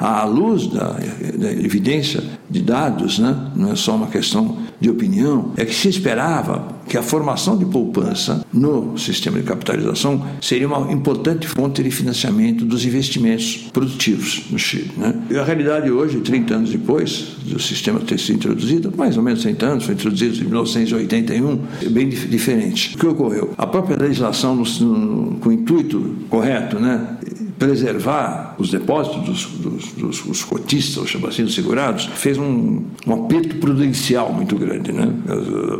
à 0.00 0.24
luz 0.24 0.68
da, 0.68 0.96
da 1.36 1.52
evidência 1.52 2.22
de 2.54 2.62
dados, 2.62 3.18
né? 3.18 3.36
não 3.56 3.72
é 3.72 3.76
só 3.76 3.96
uma 3.96 4.06
questão 4.06 4.56
de 4.80 4.88
opinião, 4.88 5.52
é 5.56 5.64
que 5.64 5.74
se 5.74 5.88
esperava 5.88 6.68
que 6.86 6.96
a 6.96 7.02
formação 7.02 7.56
de 7.56 7.64
poupança 7.64 8.44
no 8.52 8.96
sistema 8.96 9.38
de 9.38 9.44
capitalização 9.44 10.24
seria 10.40 10.68
uma 10.68 10.92
importante 10.92 11.48
fonte 11.48 11.82
de 11.82 11.90
financiamento 11.90 12.64
dos 12.64 12.84
investimentos 12.84 13.68
produtivos 13.72 14.44
no 14.50 14.58
Chile. 14.58 14.92
Né? 14.96 15.14
E 15.30 15.36
a 15.36 15.44
realidade 15.44 15.90
hoje, 15.90 16.20
30 16.20 16.54
anos 16.54 16.70
depois 16.70 17.36
do 17.44 17.58
sistema 17.58 17.98
ter 18.00 18.18
sido 18.18 18.36
introduzido, 18.36 18.92
mais 18.96 19.16
ou 19.16 19.22
menos 19.22 19.42
30 19.42 19.66
anos, 19.66 19.84
foi 19.84 19.94
introduzido 19.94 20.36
em 20.36 20.44
1981, 20.44 21.60
é 21.82 21.88
bem 21.88 22.08
diferente. 22.08 22.94
O 22.94 22.98
que 22.98 23.06
ocorreu? 23.06 23.52
A 23.56 23.66
própria 23.66 23.96
legislação, 23.96 24.54
no, 24.54 24.64
no, 24.64 25.38
com 25.38 25.48
o 25.48 25.52
intuito 25.52 26.14
correto, 26.28 26.78
né, 26.78 27.16
preservar 27.58 28.56
os 28.58 28.70
depósitos 28.70 29.22
dos, 29.22 29.46
dos, 29.46 29.92
dos, 29.92 30.20
dos 30.22 30.44
cotistas, 30.44 31.08
chama 31.08 31.28
assim, 31.28 31.44
dos 31.44 31.54
segurados, 31.54 32.06
fez 32.06 32.38
um, 32.38 32.82
um 33.06 33.24
aperto 33.24 33.56
prudencial 33.56 34.32
muito 34.32 34.56
grande. 34.56 34.92
Né? 34.92 35.08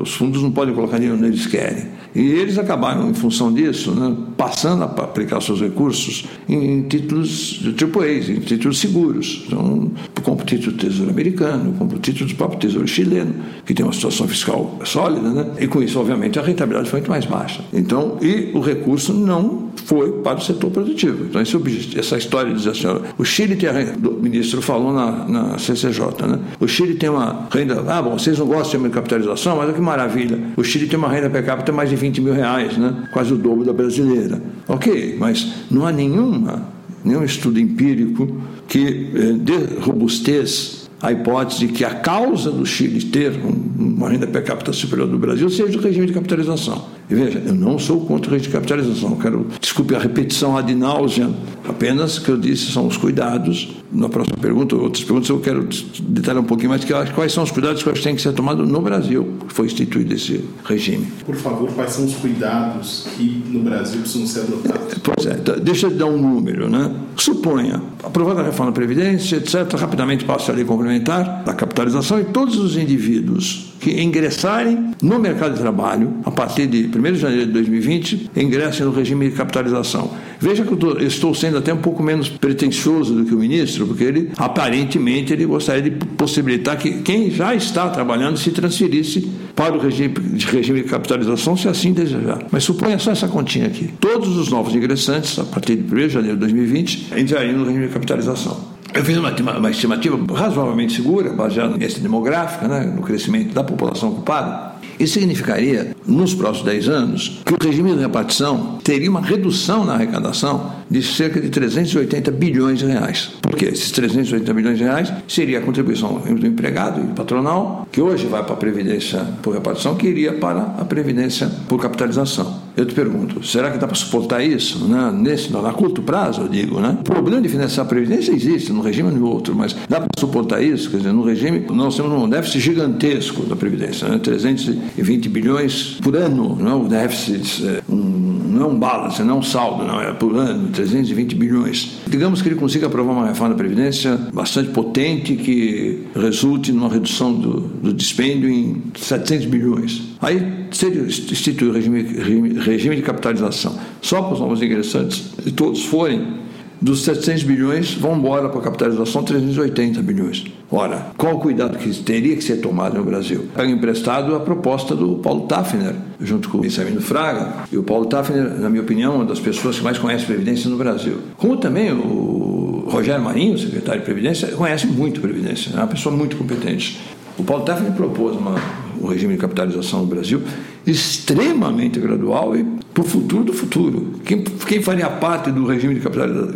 Os 0.01 0.15
fundos 0.15 0.43
não 0.43 0.51
podem 0.51 0.75
colocar 0.75 0.97
dinheiro 0.97 1.17
onde 1.17 1.27
eles 1.27 1.47
querem. 1.47 1.87
E 2.15 2.21
eles 2.21 2.59
acabaram, 2.59 3.11
em 3.11 3.15
função 3.15 3.53
disso, 3.53 3.91
né, 3.93 4.15
passando 4.37 4.83
a 4.83 4.87
aplicar 4.87 5.41
seus 5.41 5.61
recursos 5.61 6.27
em, 6.49 6.83
títulos 6.83 7.61
de 7.61 7.85
AAA, 7.85 8.33
em 8.33 8.41
títulos 8.41 8.79
seguros. 8.79 9.45
Então, 9.47 9.91
compra 10.23 10.45
o 10.45 10.47
título 10.47 10.73
do 10.73 10.79
Tesouro 10.79 11.11
Americano, 11.11 11.73
compra 11.79 11.97
o 11.97 12.01
título 12.01 12.29
do 12.29 12.35
próprio 12.35 12.59
Tesouro 12.59 12.89
Chileno, 12.89 13.35
que 13.65 13.75
tem 13.75 13.85
uma 13.85 13.93
situação 13.93 14.27
fiscal 14.27 14.79
sólida, 14.85 15.31
né? 15.31 15.47
e 15.61 15.67
com 15.67 15.83
isso, 15.83 15.99
obviamente, 15.99 16.39
a 16.39 16.43
rentabilidade 16.43 16.91
foi 16.91 17.01
muito 17.01 17.11
mais 17.11 17.27
baixa. 17.27 17.63
Então, 17.73 18.19
e 18.21 18.51
o 18.55 18.61
recurso 18.61 19.13
não 19.13 19.71
foi 19.85 20.13
para 20.23 20.39
o 20.39 20.41
setor 20.41 20.71
produtivo. 20.71 21.25
Então, 21.25 21.41
esse, 21.41 21.99
essa 21.99 22.17
história 22.17 22.51
de 22.51 22.59
dizer 22.59 22.71
assim, 22.71 23.05
o 23.19 23.25
Chile 23.25 23.57
tem 23.57 23.69
a 23.69 23.73
renda, 23.73 24.09
o 24.09 24.15
ministro 24.15 24.63
falou 24.63 24.93
na, 24.93 25.29
na 25.29 25.59
CCJ, 25.59 26.27
né? 26.27 26.39
o 26.59 26.67
Chile 26.67 26.95
tem 26.95 27.11
uma 27.11 27.47
renda, 27.51 27.85
ah, 27.87 28.03
bom, 28.03 28.19
vocês 28.19 28.39
não 28.39 28.47
gostam 28.47 28.83
de 28.83 28.89
capitalização, 28.89 29.57
mas 29.57 29.67
olha 29.67 29.75
que 29.75 29.81
maravilha, 29.81 30.39
o 30.57 30.65
Chile 30.65 30.87
tem 30.87 30.99
uma 30.99 31.09
renda 31.09 31.29
per 31.29 31.45
capita 31.45 31.73
mais 31.73 31.91
de 31.91 31.97
20 31.97 32.21
mil 32.21 32.33
reais, 32.33 32.77
né? 32.79 33.09
quase 33.13 33.33
o 33.33 33.37
dobro 33.37 33.65
da 33.65 33.73
brasileira. 33.73 34.24
Ok, 34.69 35.17
mas 35.19 35.47
não 35.71 35.87
há 35.87 35.93
nenhuma, 35.93 36.69
nenhum 37.05 37.25
estudo 37.25 37.61
empírico 37.61 38.41
que 38.69 39.11
eh, 39.15 39.33
dê 39.33 39.81
robustez 39.81 40.89
à 41.03 41.13
hipótese 41.13 41.67
de 41.67 41.69
que 41.69 41.85
a 41.85 41.91
causa 41.91 42.51
do 42.51 42.65
Chile 42.65 43.05
ter 43.05 43.33
uma 43.79 44.09
renda 44.09 44.27
per 44.27 44.43
capita 44.43 44.73
superior 44.73 45.07
do 45.07 45.19
Brasil 45.19 45.51
seja 45.51 45.79
o 45.79 45.83
regime 45.83 46.07
de 46.07 46.15
capitalização. 46.15 46.87
E 47.11 47.15
veja, 47.15 47.43
eu 47.45 47.55
não 47.55 47.79
sou 47.79 48.01
contra 48.07 48.31
o 48.31 48.33
regime 48.33 48.49
de 48.49 48.55
capitalização, 48.55 49.17
quero, 49.17 49.47
desculpe 49.61 49.95
a 49.95 49.99
repetição 49.99 50.57
ad 50.57 50.75
náusea, 50.75 51.29
apenas 51.69 52.19
que 52.19 52.29
eu 52.29 52.37
disse 52.37 52.73
são 52.73 52.87
os 52.87 52.97
cuidados. 52.97 53.77
Na 53.93 54.09
próxima 54.09 54.37
pergunta, 54.37 54.75
outras 54.75 55.05
perguntas, 55.05 55.29
eu 55.29 55.41
quero 55.41 55.69
detalhar 56.01 56.43
um 56.43 56.47
pouquinho 56.47 56.71
mais 56.71 56.85
que 56.85 56.93
quais 57.13 57.33
são 57.33 57.45
os 57.45 57.51
cuidados 57.51 57.83
que 57.83 57.89
eu 57.89 57.93
acho 57.93 58.03
que 58.03 58.09
têm 58.09 58.17
que 58.17 58.23
ser 58.23 58.33
tomados 58.33 58.69
no 58.69 58.81
Brasil, 58.81 59.35
que 59.47 59.55
foi 59.55 59.67
instituído 59.67 60.15
esse 60.15 60.45
regime. 60.65 61.07
Por 61.25 61.37
favor, 61.37 61.71
quais 61.73 61.93
são 61.93 62.05
os 62.05 62.15
cuidados 62.17 63.07
que 63.17 63.43
no 63.49 63.61
Brasil 63.61 64.01
precisam 64.01 64.27
ser 64.27 64.41
adotados? 64.41 64.95
Pois 65.03 65.27
é, 65.27 65.35
então, 65.35 65.59
deixa 65.61 65.87
eu 65.87 65.91
dar 65.91 66.07
um 66.07 66.19
número, 66.19 66.69
né? 66.69 66.91
Suponha, 67.17 67.81
aprovada 68.03 68.41
a 68.41 68.45
reforma 68.45 68.73
da 68.73 68.75
Previdência, 68.75 69.37
etc., 69.37 69.79
rapidamente 69.79 70.25
passa 70.25 70.51
a 70.51 70.55
lei 70.55 70.65
complementar 70.65 71.45
da 71.45 71.55
capitalização 71.55 72.21
e 72.21 72.25
todos 72.25 72.59
os 72.59 72.77
indivíduos 72.77 73.73
que 73.81 74.03
ingressarem 74.03 74.93
no 75.03 75.19
mercado 75.19 75.55
de 75.55 75.61
trabalho 75.61 76.15
a 76.25 76.31
partir 76.31 76.67
de 76.67 76.87
1 76.87 77.03
de 77.13 77.19
janeiro 77.19 77.47
de 77.47 77.53
2020 77.53 78.31
ingressem 78.35 78.87
no 78.87 78.93
regime 78.93 79.29
de 79.29 79.37
capitalização. 79.37 80.11
Veja 80.39 80.65
que 80.65 80.73
eu 80.73 81.07
estou 81.07 81.35
sendo 81.35 81.59
até 81.59 81.73
um 81.73 81.79
pouco 81.79 82.03
menos 82.03 82.29
pretensioso 82.29 83.15
do 83.15 83.25
que 83.25 83.35
o 83.35 83.39
ministro, 83.39 83.87
porque 83.87 84.05
ele 84.05 84.31
aparentemente 84.37 85.33
ele 85.33 85.47
gostaria 85.47 85.83
de 85.83 85.91
possibilitar 85.91 86.77
que 86.77 87.03
quem 87.03 87.31
já 87.31 87.55
está 87.55 87.89
trabalhando 87.89 88.37
se 88.39 88.51
transferisse 88.51 89.31
para 89.55 89.75
o 89.75 89.79
regime 89.79 90.15
de, 90.15 90.47
regime 90.47 90.83
de 90.83 90.89
capitalização, 90.89 91.57
se 91.57 91.69
assim 91.69 91.93
desejar. 91.93 92.39
Mas 92.51 92.65
suponha 92.65 92.99
só 92.99 93.13
essa 93.13 93.29
continha 93.29 93.67
aqui. 93.67 93.91
Todos 94.01 94.37
os 94.37 94.49
novos 94.49 94.75
ingressantes, 94.75 95.39
a 95.39 95.45
partir 95.45 95.77
de 95.77 95.95
1 95.95 95.97
de 95.97 96.09
janeiro 96.09 96.37
de 96.37 96.41
2020, 96.41 97.15
entrariam 97.17 97.59
no 97.59 97.65
regime 97.65 97.87
de 97.87 97.93
capitalização. 97.93 98.75
Eu 98.95 99.05
fiz 99.05 99.17
uma, 99.17 99.33
uma, 99.59 99.71
estimativa 99.71 100.17
razoavelmente 100.33 100.95
segura, 100.95 101.33
baseada 101.33 101.75
em 101.75 102.01
demográfica, 102.01 102.69
né, 102.69 102.93
no 102.95 103.03
crescimento 103.03 103.53
da 103.53 103.65
população 103.65 104.11
ocupada. 104.11 104.74
Isso 104.99 105.15
significaria, 105.15 105.97
nos 106.07 106.35
próximos 106.35 106.67
10 106.67 106.89
anos, 106.89 107.43
que 107.45 107.55
o 107.55 107.59
regime 107.61 107.95
de 107.95 108.01
repartição 108.01 108.79
teria 108.83 109.11
uma 109.11 109.21
redução 109.21 109.85
na 109.85 109.95
arrecadação 109.95 110.73
de 110.91 111.03
cerca 111.03 111.41
de 111.41 111.49
380 111.49 112.31
bilhões 112.31 112.79
de 112.79 112.87
reais. 112.87 113.33
Porque 113.43 113.67
esses 113.67 113.91
380 113.91 114.55
bilhões 114.55 114.79
de 114.79 114.85
reais 114.85 115.13
seria 115.27 115.59
a 115.59 115.63
contribuição 115.63 116.19
do 116.19 116.47
empregado 116.47 117.01
e 117.01 117.15
patronal, 117.15 117.87
que 117.91 118.01
hoje 118.01 118.27
vai 118.27 118.43
para 118.43 118.55
a 118.55 118.57
Previdência 118.57 119.21
por 119.43 119.55
repartição, 119.55 119.95
que 119.97 120.07
iria 120.07 120.35
para 120.35 120.61
a 120.79 120.85
Previdência 120.85 121.51
por 121.69 121.81
capitalização. 121.81 122.64
Eu 122.77 122.85
te 122.85 122.95
pergunto, 122.95 123.45
será 123.47 123.71
que 123.71 123.79
dá 123.79 123.87
para 123.87 123.95
suportar 123.95 124.43
isso? 124.43 124.85
Né? 124.87 125.13
Nesse, 125.13 125.53
na 125.53 125.73
curto 125.73 126.03
prazo, 126.03 126.43
eu 126.43 126.49
digo, 126.49 126.81
né? 126.81 126.97
O 127.01 127.05
problema 127.05 127.41
de 127.41 127.49
financiar 127.49 127.87
a 127.87 127.89
Previdência 127.89 128.33
existe, 128.33 128.73
num 128.73 128.81
regime 128.81 129.11
ou 129.11 129.15
no 129.15 129.29
outro, 129.29 129.55
mas 129.55 129.77
dá 129.89 130.01
para 130.01 130.09
suportar 130.19 130.61
isso? 130.61 130.91
Quer 130.91 130.99
dizer, 130.99 131.13
no 131.13 131.23
regime, 131.23 131.65
nós 131.71 131.97
temos 131.97 132.11
um 132.13 132.29
déficit 132.29 132.61
gigantesco 132.61 133.45
da 133.45 133.55
Previdência, 133.55 134.09
né? 134.09 134.19
320 134.19 135.29
bilhões 135.29 135.99
por 136.03 136.17
ano, 136.17 136.57
não 136.57 136.71
é 136.71 136.75
um 136.75 136.89
déficit, 136.89 137.65
é 137.65 137.83
um, 137.89 138.34
não 138.55 138.67
é 138.67 138.69
um 138.69 138.79
balance, 138.79 139.23
não 139.23 139.37
é 139.37 139.39
um 139.39 139.43
saldo, 139.43 139.85
não 139.85 140.01
é 140.01 140.13
por 140.13 140.35
ano, 140.37 140.69
320 140.69 141.35
bilhões. 141.35 141.99
Digamos 142.07 142.41
que 142.41 142.49
ele 142.49 142.57
consiga 142.57 142.87
aprovar 142.87 143.13
uma 143.13 143.27
reforma 143.27 143.55
da 143.55 143.59
Previdência 143.59 144.19
bastante 144.33 144.71
potente 144.71 145.37
que 145.37 146.05
resulte 146.15 146.73
numa 146.73 146.89
redução 146.89 147.33
do, 147.33 147.61
do 147.61 147.93
dispêndio 147.93 148.49
em 148.49 148.83
700 148.95 149.47
bilhões. 149.47 150.03
Aí, 150.21 150.67
se 150.71 150.87
ele 150.87 151.07
instituir 151.07 151.71
o 151.71 151.75
regime, 151.75 152.03
regime, 152.03 152.59
regime 152.61 152.97
de 152.97 153.03
capitalização 153.03 153.79
só 154.01 154.23
para 154.23 154.35
os 154.35 154.41
novos 154.41 154.63
ingressantes, 154.63 155.33
e 155.45 155.51
todos 155.51 155.85
forem, 155.85 156.44
dos 156.85 157.03
700 157.03 157.45
bilhões 157.45 157.95
vão 157.95 158.15
embora 158.15 158.47
para 158.51 158.61
a 158.61 158.63
capitalização 158.63 159.23
380 159.23 160.03
bilhões. 160.03 160.45
Ora, 160.71 161.13
qual 161.17 161.37
o 161.37 161.41
cuidado 161.41 161.79
que 161.79 161.89
teria 162.03 162.37
que 162.37 162.45
ser 162.45 162.59
tomado 162.59 162.99
no 162.99 163.05
Brasil? 163.05 163.47
Pega 163.55 163.71
emprestado 163.71 164.35
a 164.35 164.41
proposta 164.41 164.95
do 164.95 165.15
Paulo 165.15 165.47
Tafner, 165.47 165.95
junto 166.21 166.51
com 166.51 166.59
o 166.59 166.61
Benjamin 166.61 167.01
Fraga. 167.01 167.65
E 167.73 167.79
o 167.79 167.83
Paulo 167.83 168.05
Tafner, 168.05 168.61
na 168.61 168.69
minha 168.69 168.83
opinião, 168.83 169.15
é 169.15 169.17
uma 169.17 169.25
das 169.25 169.41
pessoas 169.41 169.79
que 169.79 169.83
mais 169.83 169.97
conhece 169.97 170.27
Previdência 170.27 170.69
no 170.69 170.77
Brasil. 170.77 171.21
Como 171.39 171.57
também 171.57 171.91
o 171.91 172.87
Rogério 172.87 173.25
Marinho, 173.25 173.57
secretário 173.57 174.01
de 174.01 174.05
Previdência, 174.05 174.49
conhece 174.49 174.87
muito 174.87 175.23
Previdência, 175.23 175.71
é 175.73 175.79
uma 175.79 175.87
pessoa 175.87 176.15
muito 176.15 176.37
competente. 176.37 177.01
O 177.39 177.45
Paulo 177.45 177.65
Tafner 177.65 177.93
propôs 177.93 178.37
uma, 178.37 178.57
um 179.05 179.09
regime 179.09 179.35
de 179.35 179.41
capitalização 179.41 180.01
no 180.01 180.07
Brasil 180.07 180.43
extremamente 180.87 182.01
gradual 182.01 182.57
e 182.57 182.65
para 182.93 183.03
o 183.03 183.07
futuro 183.07 183.45
do 183.45 183.53
futuro. 183.53 184.13
Quem, 184.25 184.43
quem 184.43 184.83
faria 184.83 185.09
parte 185.09 185.51
do 185.51 185.67
regime 185.67 185.95
de 185.95 186.01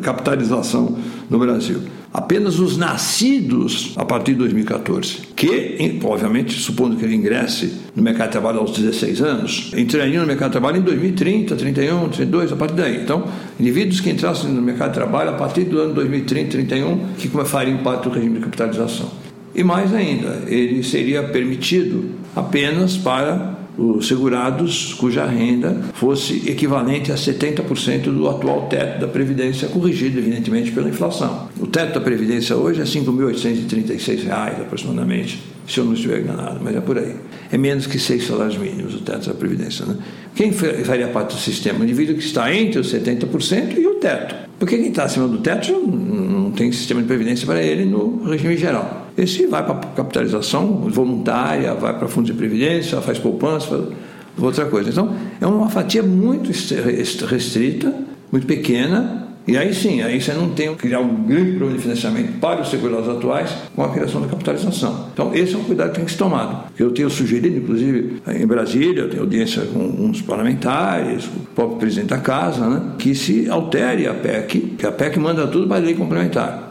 capitalização 0.00 0.96
no 1.28 1.38
Brasil? 1.38 1.80
Apenas 2.12 2.58
os 2.58 2.76
nascidos 2.76 3.92
a 3.96 4.04
partir 4.04 4.32
de 4.32 4.38
2014, 4.38 5.18
que, 5.36 6.00
obviamente, 6.02 6.58
supondo 6.58 6.96
que 6.96 7.04
ele 7.04 7.14
ingresse 7.14 7.74
no 7.94 8.02
mercado 8.02 8.28
de 8.28 8.32
trabalho 8.32 8.60
aos 8.60 8.72
16 8.72 9.20
anos, 9.20 9.72
entrariam 9.76 10.22
no 10.22 10.26
mercado 10.26 10.48
de 10.48 10.52
trabalho 10.52 10.78
em 10.78 10.82
2030, 10.82 11.54
31, 11.54 12.08
32, 12.08 12.52
a 12.52 12.56
partir 12.56 12.74
daí. 12.74 13.02
Então, 13.02 13.24
indivíduos 13.60 14.00
que 14.00 14.08
entrassem 14.08 14.50
no 14.50 14.62
mercado 14.62 14.88
de 14.88 14.94
trabalho 14.94 15.30
a 15.30 15.34
partir 15.34 15.64
do 15.64 15.80
ano 15.80 15.94
2030, 15.94 16.50
31, 16.52 16.98
que 17.18 17.28
fariam 17.28 17.78
parte 17.78 18.04
do 18.04 18.10
regime 18.10 18.38
de 18.38 18.44
capitalização. 18.44 19.10
E 19.54 19.62
mais 19.64 19.92
ainda, 19.92 20.44
ele 20.46 20.82
seria 20.82 21.22
permitido 21.24 22.10
apenas 22.38 22.96
para 22.96 23.58
os 23.78 24.08
segurados 24.08 24.92
cuja 24.94 25.24
renda 25.24 25.76
fosse 25.94 26.50
equivalente 26.50 27.12
a 27.12 27.14
70% 27.14 28.04
do 28.04 28.28
atual 28.28 28.66
teto 28.66 29.00
da 29.00 29.06
Previdência, 29.06 29.68
corrigido, 29.68 30.18
evidentemente, 30.18 30.72
pela 30.72 30.88
inflação. 30.88 31.48
O 31.60 31.66
teto 31.66 31.94
da 31.94 32.00
Previdência 32.00 32.56
hoje 32.56 32.80
é 32.80 32.84
R$ 32.84 32.90
5.836 32.90 34.28
aproximadamente, 34.60 35.40
se 35.66 35.78
eu 35.78 35.84
não 35.84 35.92
estiver 35.92 36.20
enganado, 36.20 36.58
mas 36.62 36.74
é 36.74 36.80
por 36.80 36.98
aí. 36.98 37.14
É 37.52 37.56
menos 37.56 37.86
que 37.86 37.98
seis 38.00 38.26
salários 38.26 38.58
mínimos 38.58 38.94
o 38.94 39.00
teto 39.00 39.28
da 39.28 39.34
Previdência. 39.34 39.86
Né? 39.86 39.96
Quem 40.34 40.50
faria 40.50 41.08
parte 41.08 41.36
do 41.36 41.40
sistema? 41.40 41.80
O 41.80 41.84
indivíduo 41.84 42.16
que 42.16 42.24
está 42.24 42.52
entre 42.52 42.80
os 42.80 42.92
70% 42.92 43.78
e 43.78 43.86
o 43.86 43.94
teto. 43.94 44.34
Porque 44.58 44.76
quem 44.76 44.88
está 44.88 45.04
acima 45.04 45.28
do 45.28 45.38
teto 45.38 45.72
não 45.72 46.50
tem 46.50 46.72
sistema 46.72 47.00
de 47.00 47.06
previdência 47.06 47.46
para 47.46 47.62
ele 47.62 47.84
no 47.84 48.24
regime 48.24 48.56
geral. 48.56 49.07
Esse 49.18 49.46
vai 49.46 49.66
para 49.66 49.74
capitalização 49.74 50.88
voluntária, 50.88 51.74
vai 51.74 51.98
para 51.98 52.06
fundo 52.06 52.26
de 52.26 52.32
previdência, 52.32 53.00
faz 53.00 53.18
poupança, 53.18 53.66
faz 53.66 53.84
outra 54.40 54.66
coisa. 54.66 54.90
Então, 54.90 55.12
é 55.40 55.46
uma 55.46 55.68
fatia 55.68 56.04
muito 56.04 56.52
restrita, 57.26 57.92
muito 58.30 58.46
pequena, 58.46 59.26
e 59.44 59.56
aí 59.56 59.74
sim, 59.74 60.02
aí 60.02 60.20
você 60.20 60.34
não 60.34 60.50
tem 60.50 60.68
que 60.68 60.82
criar 60.82 61.00
um 61.00 61.24
grande 61.24 61.52
problema 61.52 61.76
de 61.76 61.82
financiamento 61.82 62.38
para 62.38 62.60
os 62.60 62.68
segurados 62.68 63.08
atuais 63.08 63.50
com 63.74 63.82
a 63.82 63.88
criação 63.88 64.20
da 64.20 64.28
capitalização. 64.28 65.06
Então, 65.12 65.34
esse 65.34 65.54
é 65.54 65.58
um 65.58 65.64
cuidado 65.64 65.88
que 65.88 65.96
tem 65.96 66.04
que 66.04 66.12
ser 66.12 66.18
tomado. 66.18 66.70
Eu 66.78 66.92
tenho 66.92 67.08
sugerido, 67.08 67.56
inclusive, 67.56 68.22
em 68.28 68.46
Brasília, 68.46 69.00
eu 69.00 69.08
tenho 69.08 69.22
audiência 69.22 69.62
com 69.62 69.80
uns 69.80 70.20
parlamentares, 70.20 71.24
o 71.24 71.46
próprio 71.56 71.78
presidente 71.78 72.10
da 72.10 72.18
casa, 72.18 72.68
né, 72.68 72.92
que 72.98 73.14
se 73.14 73.48
altere 73.48 74.06
a 74.06 74.12
PEC, 74.14 74.60
que 74.78 74.86
a 74.86 74.92
PEC 74.92 75.18
manda 75.18 75.46
tudo 75.46 75.66
para 75.66 75.78
a 75.78 75.80
lei 75.80 75.94
complementar. 75.94 76.67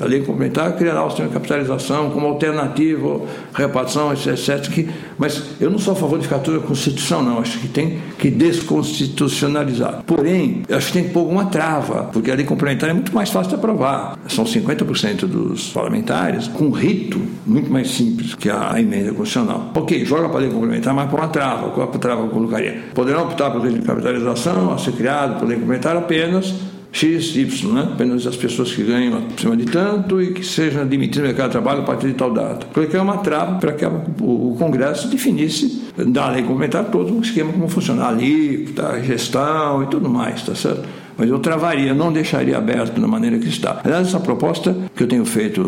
A 0.00 0.04
lei 0.04 0.20
complementar 0.20 0.76
criará 0.76 1.04
o 1.04 1.08
sistema 1.08 1.28
de 1.28 1.34
capitalização 1.34 2.10
como 2.10 2.26
alternativa, 2.26 3.20
repartição, 3.54 4.12
etc. 4.12 4.68
Que, 4.68 4.88
mas 5.18 5.42
eu 5.60 5.70
não 5.70 5.78
sou 5.78 5.92
a 5.92 5.96
favor 5.96 6.18
de 6.18 6.24
ficar 6.24 6.40
tudo 6.40 6.58
a 6.58 6.60
Constituição, 6.60 7.22
não. 7.22 7.38
Acho 7.38 7.58
que 7.58 7.68
tem 7.68 8.00
que 8.18 8.30
desconstitucionalizar. 8.30 10.02
Porém, 10.06 10.62
acho 10.70 10.88
que 10.88 10.92
tem 10.92 11.04
que 11.04 11.10
pôr 11.10 11.28
uma 11.28 11.46
trava, 11.46 12.04
porque 12.12 12.30
a 12.30 12.34
lei 12.34 12.44
complementar 12.44 12.90
é 12.90 12.92
muito 12.92 13.14
mais 13.14 13.30
fácil 13.30 13.50
de 13.50 13.54
aprovar. 13.56 14.18
São 14.28 14.44
50% 14.44 15.26
dos 15.26 15.68
parlamentares 15.68 16.48
com 16.48 16.70
rito 16.70 17.20
muito 17.46 17.70
mais 17.70 17.90
simples 17.90 18.34
que 18.34 18.50
a 18.50 18.80
emenda 18.80 19.12
constitucional. 19.12 19.70
Ok, 19.74 20.04
joga 20.04 20.28
para 20.28 20.38
a 20.38 20.40
lei 20.40 20.50
complementar, 20.50 20.94
mas 20.94 21.10
põe 21.10 21.20
uma 21.20 21.28
trava. 21.28 21.70
Qual 21.70 21.88
a 21.88 21.98
trava 21.98 22.22
eu 22.22 22.28
colocaria? 22.28 22.82
Poderão 22.94 23.24
optar 23.24 23.50
por 23.50 23.62
lei 23.62 23.72
de 23.72 23.82
capitalização 23.82 24.72
a 24.72 24.78
ser 24.78 24.92
criado 24.92 25.38
por 25.38 25.48
lei 25.48 25.58
complementar 25.58 25.96
apenas 25.96 26.54
X, 26.92 27.34
Y, 27.34 27.72
né? 27.72 27.88
apenas 27.94 28.26
as 28.26 28.36
pessoas 28.36 28.70
que 28.70 28.82
ganham 28.82 29.26
acima 29.34 29.56
de 29.56 29.64
tanto 29.64 30.20
e 30.20 30.32
que 30.32 30.44
sejam 30.44 30.82
admitidas 30.82 31.22
no 31.22 31.28
mercado 31.28 31.46
de 31.46 31.52
trabalho 31.52 31.80
a 31.80 31.84
partir 31.84 32.08
de 32.08 32.14
tal 32.14 32.30
data. 32.30 32.66
Porque 32.72 32.94
é 32.94 33.00
uma 33.00 33.18
trava 33.18 33.58
para 33.58 33.72
que 33.72 33.84
o 33.84 34.54
Congresso 34.58 35.08
definisse, 35.08 35.82
da 35.96 36.28
lei 36.28 36.42
complementar, 36.42 36.84
todo 36.84 37.14
um 37.14 37.22
esquema 37.22 37.50
como 37.50 37.66
funcionar 37.66 38.10
ali, 38.10 38.66
tá, 38.76 39.00
gestão 39.00 39.82
e 39.82 39.86
tudo 39.86 40.08
mais, 40.08 40.42
tá 40.42 40.54
certo? 40.54 40.86
Mas 41.22 41.30
eu 41.30 41.38
travaria, 41.38 41.94
não 41.94 42.12
deixaria 42.12 42.58
aberto 42.58 43.00
da 43.00 43.06
maneira 43.06 43.38
que 43.38 43.46
está. 43.46 43.80
Aliás, 43.84 44.08
essa 44.08 44.18
proposta 44.18 44.76
que 44.92 45.04
eu 45.04 45.06
tenho 45.06 45.24
feito 45.24 45.62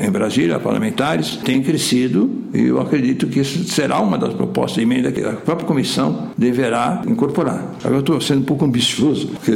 em 0.00 0.08
Brasília, 0.12 0.54
a 0.54 0.60
parlamentares, 0.60 1.40
tem 1.44 1.60
crescido 1.60 2.30
e 2.54 2.66
eu 2.66 2.80
acredito 2.80 3.26
que 3.26 3.40
isso 3.40 3.64
será 3.64 3.98
uma 3.98 4.16
das 4.16 4.32
propostas 4.32 4.76
de 4.76 4.82
emenda 4.82 5.10
que 5.10 5.24
a 5.24 5.32
própria 5.32 5.66
comissão 5.66 6.28
deverá 6.38 7.02
incorporar. 7.04 7.74
Agora 7.80 7.96
eu 7.96 7.98
estou 7.98 8.20
sendo 8.20 8.42
um 8.42 8.44
pouco 8.44 8.64
ambicioso, 8.64 9.26
porque 9.26 9.50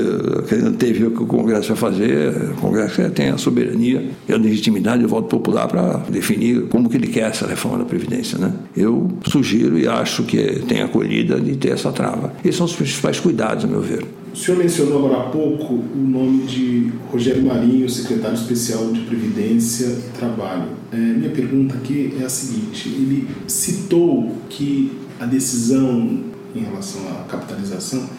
querendo 0.48 0.72
ter 0.72 0.90
o 1.06 1.12
que 1.12 1.22
o 1.22 1.26
Congresso 1.26 1.68
vai 1.68 1.76
fazer, 1.76 2.50
o 2.50 2.60
Congresso 2.60 3.08
tem 3.10 3.28
a 3.28 3.38
soberania 3.38 4.04
e 4.28 4.32
a 4.32 4.36
legitimidade 4.36 5.02
do 5.02 5.08
voto 5.08 5.28
popular 5.28 5.68
para 5.68 5.98
definir 6.10 6.62
como 6.62 6.88
que 6.88 6.96
ele 6.96 7.06
quer 7.06 7.30
essa 7.30 7.46
reforma 7.46 7.78
da 7.78 7.84
Previdência. 7.84 8.36
Né? 8.36 8.52
Eu 8.76 9.08
sugiro 9.28 9.78
e 9.78 9.86
acho 9.86 10.24
que 10.24 10.58
tem 10.66 10.82
acolhida 10.82 11.40
de 11.40 11.54
ter 11.54 11.70
essa 11.70 11.92
trava. 11.92 12.32
Esses 12.44 12.56
são 12.56 12.66
os 12.66 12.74
principais 12.74 13.20
cuidados, 13.20 13.64
a 13.64 13.68
meu 13.68 13.80
ver. 13.80 14.04
O 14.34 14.36
senhor 14.36 14.58
mencionou 14.58 14.98
agora 14.98 15.22
há 15.22 15.30
pouco 15.30 15.74
o 15.74 15.96
nome 15.96 16.44
de 16.44 16.90
Rogério 17.08 17.44
Marinho, 17.44 17.88
secretário 17.88 18.34
especial 18.34 18.90
de 18.90 19.02
Previdência 19.02 19.86
e 19.86 20.18
Trabalho. 20.18 20.70
É, 20.90 20.96
minha 20.96 21.30
pergunta 21.30 21.76
aqui 21.76 22.12
é 22.20 22.24
a 22.24 22.28
seguinte: 22.28 22.88
ele 22.88 23.28
citou 23.46 24.34
que 24.50 24.90
a 25.20 25.24
decisão 25.24 26.24
em 26.52 26.64
relação 26.64 27.00
à 27.12 27.22
capitalização 27.28 28.10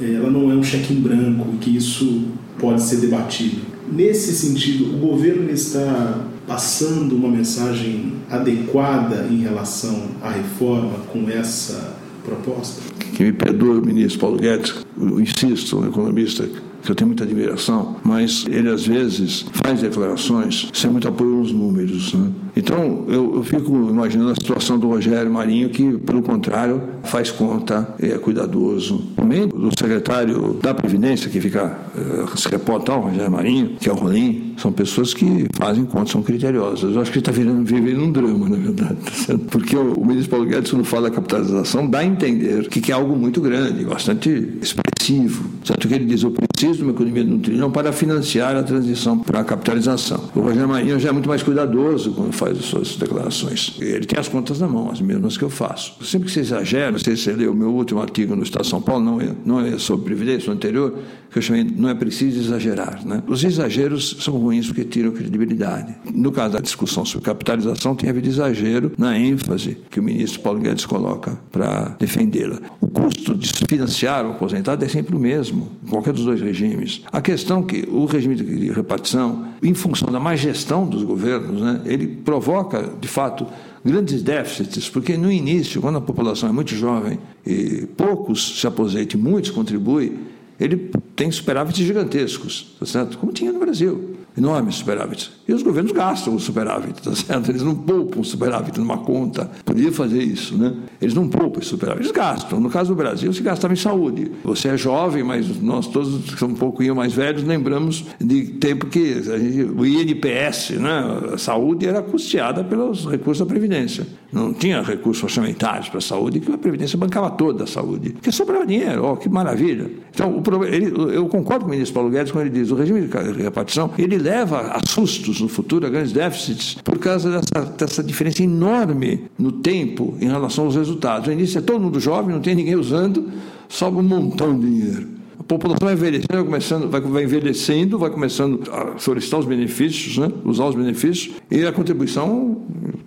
é, 0.00 0.14
ela 0.14 0.30
não 0.30 0.50
é 0.50 0.54
um 0.54 0.62
cheque 0.62 0.94
em 0.94 1.00
branco 1.00 1.46
e 1.52 1.58
que 1.58 1.76
isso 1.76 2.28
pode 2.58 2.80
ser 2.80 2.96
debatido. 2.96 3.60
Nesse 3.92 4.32
sentido, 4.32 4.94
o 4.94 4.98
governo 4.98 5.50
está 5.50 6.24
passando 6.46 7.14
uma 7.14 7.28
mensagem 7.28 8.14
adequada 8.30 9.26
em 9.30 9.42
relação 9.42 10.12
à 10.22 10.30
reforma 10.30 11.00
com 11.12 11.28
essa 11.28 11.94
proposta? 12.28 12.82
Que 13.14 13.24
me 13.24 13.32
perdoe 13.32 13.78
o 13.78 13.84
ministro 13.84 14.20
Paulo 14.20 14.38
Guedes, 14.38 14.74
eu 15.00 15.20
insisto, 15.20 15.78
um 15.78 15.88
economista 15.88 16.48
que 16.82 16.90
eu 16.90 16.94
tenho 16.94 17.08
muita 17.08 17.24
admiração, 17.24 17.96
mas 18.04 18.46
ele 18.48 18.68
às 18.68 18.86
vezes 18.86 19.44
faz 19.64 19.80
declarações 19.80 20.68
sem 20.72 20.90
muito 20.90 21.08
apoio 21.08 21.30
nos 21.30 21.52
números. 21.52 22.14
Né? 22.14 22.30
Então 22.58 23.04
eu, 23.06 23.36
eu, 23.36 23.44
fico 23.44 23.72
imaginando 23.88 24.32
a 24.32 24.34
situação 24.34 24.76
do 24.76 24.88
Rogério 24.88 25.30
Marinho, 25.30 25.68
que, 25.70 25.96
pelo 25.98 26.20
contrário, 26.22 26.82
faz 27.04 27.30
conta, 27.30 27.94
é 28.00 28.18
cuidadoso. 28.18 28.98
Também 29.14 29.46
do 29.46 29.70
secretário 29.78 30.54
da 30.54 30.74
Previdência, 30.74 31.30
que 31.30 31.40
fica, 31.40 31.78
uh, 31.94 32.36
se 32.36 32.48
reporta 32.48 32.90
ao 32.90 33.02
Rogério 33.02 33.30
Marinho, 33.30 33.76
que 33.78 33.88
é 33.88 33.92
o 33.92 33.94
Rolim, 33.94 34.54
são 34.56 34.72
pessoas 34.72 35.14
que 35.14 35.46
fazem 35.54 35.84
conta, 35.84 36.10
são 36.10 36.20
criteriosas. 36.20 36.96
Eu 36.96 37.00
acho 37.00 37.12
que 37.12 37.20
está 37.20 37.30
vivendo 37.30 38.02
um 38.02 38.10
drama, 38.10 38.48
na 38.48 38.56
verdade. 38.56 38.96
Tá 39.28 39.34
Porque 39.50 39.76
o, 39.76 39.92
o 39.92 40.06
ministro 40.06 40.30
Paulo 40.30 40.46
Guedes, 40.46 40.70
quando 40.70 40.84
fala 40.84 41.10
da 41.10 41.14
capitalização, 41.14 41.88
dá 41.88 41.98
a 41.98 42.04
entender 42.04 42.68
que, 42.68 42.80
que 42.80 42.90
é 42.90 42.94
algo 42.94 43.14
muito 43.14 43.40
grande, 43.40 43.84
bastante 43.84 44.30
expressivo. 44.60 45.44
Certo 45.64 45.86
que 45.86 45.94
ele 45.94 46.06
diz, 46.06 46.22
eu 46.22 46.30
preciso 46.30 46.78
de 46.78 46.82
uma 46.82 46.92
economia 46.92 47.24
de 47.24 47.32
um 47.32 47.38
trilhão 47.38 47.70
para 47.70 47.92
financiar 47.92 48.56
a 48.56 48.62
transição 48.62 49.18
para 49.18 49.40
a 49.40 49.44
capitalização. 49.44 50.30
O 50.34 50.40
Rogério 50.40 50.68
Marinho 50.68 50.98
já 50.98 51.10
é 51.10 51.12
muito 51.12 51.28
mais 51.28 51.42
cuidadoso 51.42 52.12
quando 52.12 52.32
faz 52.32 52.47
as 52.50 52.64
suas 52.64 52.96
declarações. 52.96 53.76
Ele 53.78 54.06
tem 54.06 54.18
as 54.18 54.28
contas 54.28 54.60
na 54.60 54.68
mão, 54.68 54.90
as 54.90 55.00
mesmas 55.00 55.36
que 55.36 55.44
eu 55.44 55.50
faço. 55.50 55.94
Sempre 56.04 56.26
que 56.28 56.32
você 56.32 56.40
exagera, 56.40 56.90
não 56.90 56.98
sei 56.98 57.16
se 57.16 57.24
você 57.24 57.32
leu 57.32 57.52
o 57.52 57.54
meu 57.54 57.70
último 57.70 58.00
artigo 58.00 58.34
no 58.34 58.42
Estado 58.42 58.62
de 58.62 58.70
São 58.70 58.80
Paulo, 58.80 59.04
não 59.04 59.20
é, 59.20 59.34
não 59.44 59.60
é 59.60 59.78
sobre 59.78 60.06
previdência, 60.06 60.48
no 60.48 60.54
anterior, 60.54 60.98
que 61.38 61.40
eu 61.40 61.42
chamei 61.42 61.64
não 61.64 61.88
é 61.88 61.94
preciso 61.94 62.40
exagerar. 62.40 63.06
Né? 63.06 63.22
Os 63.26 63.44
exageros 63.44 64.16
são 64.20 64.34
ruins 64.34 64.66
porque 64.66 64.84
tiram 64.84 65.12
credibilidade. 65.12 65.94
No 66.12 66.32
caso 66.32 66.54
da 66.54 66.60
discussão 66.60 67.04
sobre 67.04 67.26
capitalização, 67.26 67.94
tem 67.94 68.10
havido 68.10 68.28
exagero 68.28 68.92
na 68.98 69.16
ênfase 69.16 69.78
que 69.90 70.00
o 70.00 70.02
ministro 70.02 70.40
Paulo 70.40 70.60
Guedes 70.60 70.84
coloca 70.84 71.38
para 71.50 71.96
defendê-la. 71.98 72.58
O 72.80 72.88
custo 72.88 73.34
de 73.34 73.48
financiar 73.68 74.26
o 74.26 74.32
aposentado 74.32 74.84
é 74.84 74.88
sempre 74.88 75.14
o 75.14 75.18
mesmo, 75.18 75.68
em 75.84 75.88
qualquer 75.88 76.12
dos 76.12 76.24
dois 76.24 76.40
regimes. 76.40 77.02
A 77.12 77.20
questão 77.20 77.62
que 77.62 77.88
o 77.88 78.04
regime 78.04 78.34
de 78.34 78.70
repartição, 78.72 79.48
em 79.62 79.74
função 79.74 80.10
da 80.10 80.18
má 80.18 80.34
gestão 80.34 80.86
dos 80.86 81.02
governos, 81.02 81.60
né, 81.60 81.80
ele 81.84 82.06
provoca, 82.06 82.92
de 83.00 83.08
fato, 83.08 83.46
grandes 83.84 84.22
déficits, 84.22 84.88
porque 84.88 85.16
no 85.16 85.30
início, 85.30 85.80
quando 85.80 85.98
a 85.98 86.00
população 86.00 86.48
é 86.48 86.52
muito 86.52 86.74
jovem 86.74 87.18
e 87.46 87.86
poucos 87.96 88.60
se 88.60 88.66
aposentam 88.66 89.18
e 89.18 89.22
muitos 89.22 89.50
contribuem, 89.50 90.12
ele 90.60 90.90
tem 91.14 91.30
superávites 91.30 91.86
gigantescos, 91.86 92.74
tá 92.78 92.86
certo? 92.86 93.18
como 93.18 93.32
tinha 93.32 93.52
no 93.52 93.60
Brasil 93.60 94.18
enormes 94.38 94.76
superávites. 94.76 95.30
E 95.46 95.52
os 95.52 95.62
governos 95.62 95.92
gastam 95.92 96.34
o 96.34 96.40
superávit, 96.40 97.02
tá 97.02 97.14
certo? 97.14 97.50
Eles 97.50 97.62
não 97.62 97.74
poupam 97.74 98.20
o 98.20 98.24
superávit 98.24 98.78
numa 98.78 98.98
conta. 98.98 99.50
Podia 99.64 99.90
fazer 99.90 100.22
isso, 100.22 100.56
né? 100.56 100.74
Eles 101.00 101.14
não 101.14 101.28
poupam 101.28 101.60
esse 101.60 101.70
superávit, 101.70 102.02
eles 102.02 102.12
gastam. 102.12 102.60
No 102.60 102.70
caso 102.70 102.90
do 102.90 102.96
Brasil, 102.96 103.32
se 103.32 103.42
gastava 103.42 103.74
em 103.74 103.76
saúde. 103.76 104.30
Você 104.44 104.68
é 104.68 104.76
jovem, 104.76 105.24
mas 105.24 105.60
nós 105.60 105.88
todos 105.88 106.32
que 106.32 106.38
somos 106.38 106.56
um 106.56 106.60
pouquinho 106.60 106.94
mais 106.94 107.12
velhos 107.12 107.42
lembramos 107.42 108.04
de 108.20 108.44
tempo 108.44 108.86
que 108.86 109.22
gente, 109.22 109.62
o 109.64 109.84
INPS, 109.84 110.70
né? 110.78 111.32
A 111.34 111.38
saúde 111.38 111.86
era 111.86 112.00
custeada 112.00 112.62
pelos 112.62 113.06
recursos 113.06 113.44
da 113.44 113.46
Previdência. 113.46 114.06
Não 114.30 114.52
tinha 114.52 114.82
recursos 114.82 115.24
orçamentários 115.24 115.88
para 115.88 115.98
a 115.98 116.02
saúde, 116.02 116.40
que 116.40 116.52
a 116.52 116.58
Previdência 116.58 116.98
bancava 116.98 117.30
toda 117.30 117.64
a 117.64 117.66
saúde. 117.66 118.10
Porque 118.10 118.30
sobrava 118.30 118.66
dinheiro, 118.66 119.04
ó, 119.04 119.16
que 119.16 119.28
maravilha. 119.28 119.90
Então, 120.10 120.42
o, 120.44 120.64
ele, 120.64 120.92
eu 121.14 121.26
concordo 121.28 121.64
com 121.64 121.70
o 121.70 121.74
ministro 121.74 121.94
Paulo 121.94 122.10
Guedes 122.10 122.30
quando 122.30 122.46
ele 122.46 122.58
diz 122.58 122.70
o 122.70 122.74
regime 122.74 123.00
de 123.00 123.42
repartição, 123.42 123.90
ele 123.96 124.18
leva 124.18 124.72
a 124.72 124.80
sustos 124.86 125.40
no 125.40 125.48
futuro, 125.48 125.86
a 125.86 125.90
grandes 125.90 126.12
déficits, 126.12 126.74
por 126.84 126.98
causa 126.98 127.30
dessa, 127.30 127.64
dessa 127.70 128.02
diferença 128.02 128.42
enorme 128.42 129.24
no 129.38 129.52
tempo 129.52 130.16
em 130.20 130.28
relação 130.28 130.66
aos 130.66 130.76
resultados. 130.76 131.28
No 131.28 131.32
início 131.32 131.58
é 131.58 131.62
todo 131.62 131.80
mundo 131.80 131.98
jovem, 131.98 132.34
não 132.34 132.42
tem 132.42 132.54
ninguém 132.54 132.76
usando, 132.76 133.30
sobra 133.68 134.00
um 134.00 134.02
montão 134.02 134.58
de 134.58 134.66
dinheiro 134.66 135.18
população 135.48 135.86
vai 135.86 135.94
envelhecendo, 135.94 136.34
vai, 136.34 136.44
começando, 136.44 136.90
vai, 136.90 137.00
vai 137.00 137.24
envelhecendo, 137.24 137.98
vai 137.98 138.10
começando 138.10 138.70
a 138.70 138.98
solicitar 138.98 139.40
os 139.40 139.46
benefícios, 139.46 140.18
né? 140.18 140.30
usar 140.44 140.66
os 140.66 140.74
benefícios, 140.74 141.34
e 141.50 141.64
a 141.64 141.72
contribuição 141.72 142.58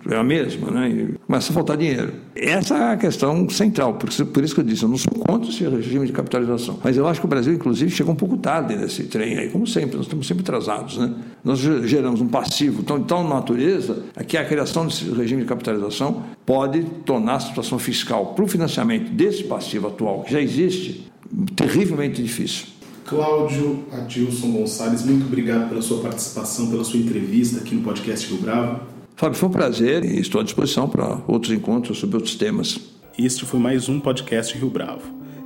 é 0.08 0.16
a 0.16 0.24
mesma, 0.24 0.70
né? 0.70 0.88
E 0.88 1.14
começa 1.26 1.50
a 1.50 1.54
faltar 1.54 1.76
dinheiro. 1.76 2.12
Essa 2.34 2.76
é 2.76 2.92
a 2.92 2.96
questão 2.96 3.48
central, 3.48 3.94
por 3.94 4.08
isso, 4.08 4.26
por 4.26 4.42
isso 4.42 4.54
que 4.54 4.60
eu 4.60 4.64
disse, 4.64 4.82
eu 4.82 4.88
não 4.88 4.96
sou 4.96 5.12
contra 5.12 5.48
esse 5.48 5.64
regime 5.64 6.06
de 6.06 6.12
capitalização. 6.12 6.78
Mas 6.82 6.96
eu 6.96 7.06
acho 7.06 7.20
que 7.20 7.26
o 7.26 7.28
Brasil, 7.28 7.52
inclusive, 7.52 7.90
chegou 7.90 8.12
um 8.12 8.16
pouco 8.16 8.36
tarde 8.36 8.74
nesse 8.74 9.04
trem 9.04 9.38
aí, 9.38 9.48
como 9.48 9.66
sempre, 9.66 9.96
nós 9.96 10.06
estamos 10.06 10.26
sempre 10.26 10.42
atrasados. 10.42 10.98
Né? 10.98 11.14
Nós 11.44 11.58
geramos 11.58 12.20
um 12.20 12.28
passivo 12.28 12.82
tão, 12.82 13.02
tão 13.02 13.28
natureza 13.28 14.02
que 14.26 14.36
a 14.36 14.44
criação 14.44 14.86
desse 14.86 15.10
regime 15.10 15.42
de 15.42 15.48
capitalização 15.48 16.24
pode 16.44 16.82
tornar 17.04 17.34
a 17.34 17.40
situação 17.40 17.78
fiscal 17.78 18.34
para 18.34 18.44
o 18.44 18.48
financiamento 18.48 19.10
desse 19.12 19.44
passivo 19.44 19.88
atual, 19.88 20.22
que 20.22 20.32
já 20.32 20.40
existe, 20.40 21.10
terrivelmente 21.54 22.22
difícil. 22.22 22.66
Cláudio 23.06 23.84
Adilson 23.92 24.52
Gonçalves, 24.52 25.04
muito 25.04 25.26
obrigado 25.26 25.68
pela 25.68 25.82
sua 25.82 26.00
participação, 26.00 26.70
pela 26.70 26.84
sua 26.84 26.98
entrevista 26.98 27.58
aqui 27.58 27.74
no 27.74 27.82
podcast 27.82 28.26
Rio 28.28 28.40
Bravo. 28.40 28.91
Fábio, 29.16 29.38
foi 29.38 29.48
um 29.48 29.52
prazer 29.52 30.04
e 30.04 30.20
estou 30.20 30.40
à 30.40 30.44
disposição 30.44 30.88
para 30.88 31.20
outros 31.28 31.52
encontros 31.52 31.98
sobre 31.98 32.16
outros 32.16 32.34
temas. 32.34 32.80
Este 33.18 33.44
foi 33.44 33.60
mais 33.60 33.88
um 33.88 34.00
podcast 34.00 34.56
Rio 34.56 34.70
Bravo, 34.70 35.02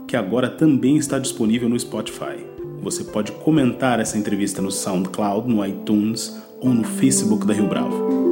que 0.07 0.17
agora 0.17 0.49
também 0.49 0.97
está 0.97 1.19
disponível 1.19 1.69
no 1.69 1.79
Spotify. 1.79 2.37
Você 2.83 3.05
pode 3.05 3.33
comentar 3.33 4.01
essa 4.01 4.17
entrevista 4.17 4.63
no 4.63 4.71
SoundCloud, 4.71 5.53
no 5.53 5.65
iTunes 5.67 6.41
ou 6.61 6.71
no 6.71 6.85
Facebook 6.85 7.47
da 7.47 7.53
Rio 7.53 7.69
Bravo. 7.69 8.26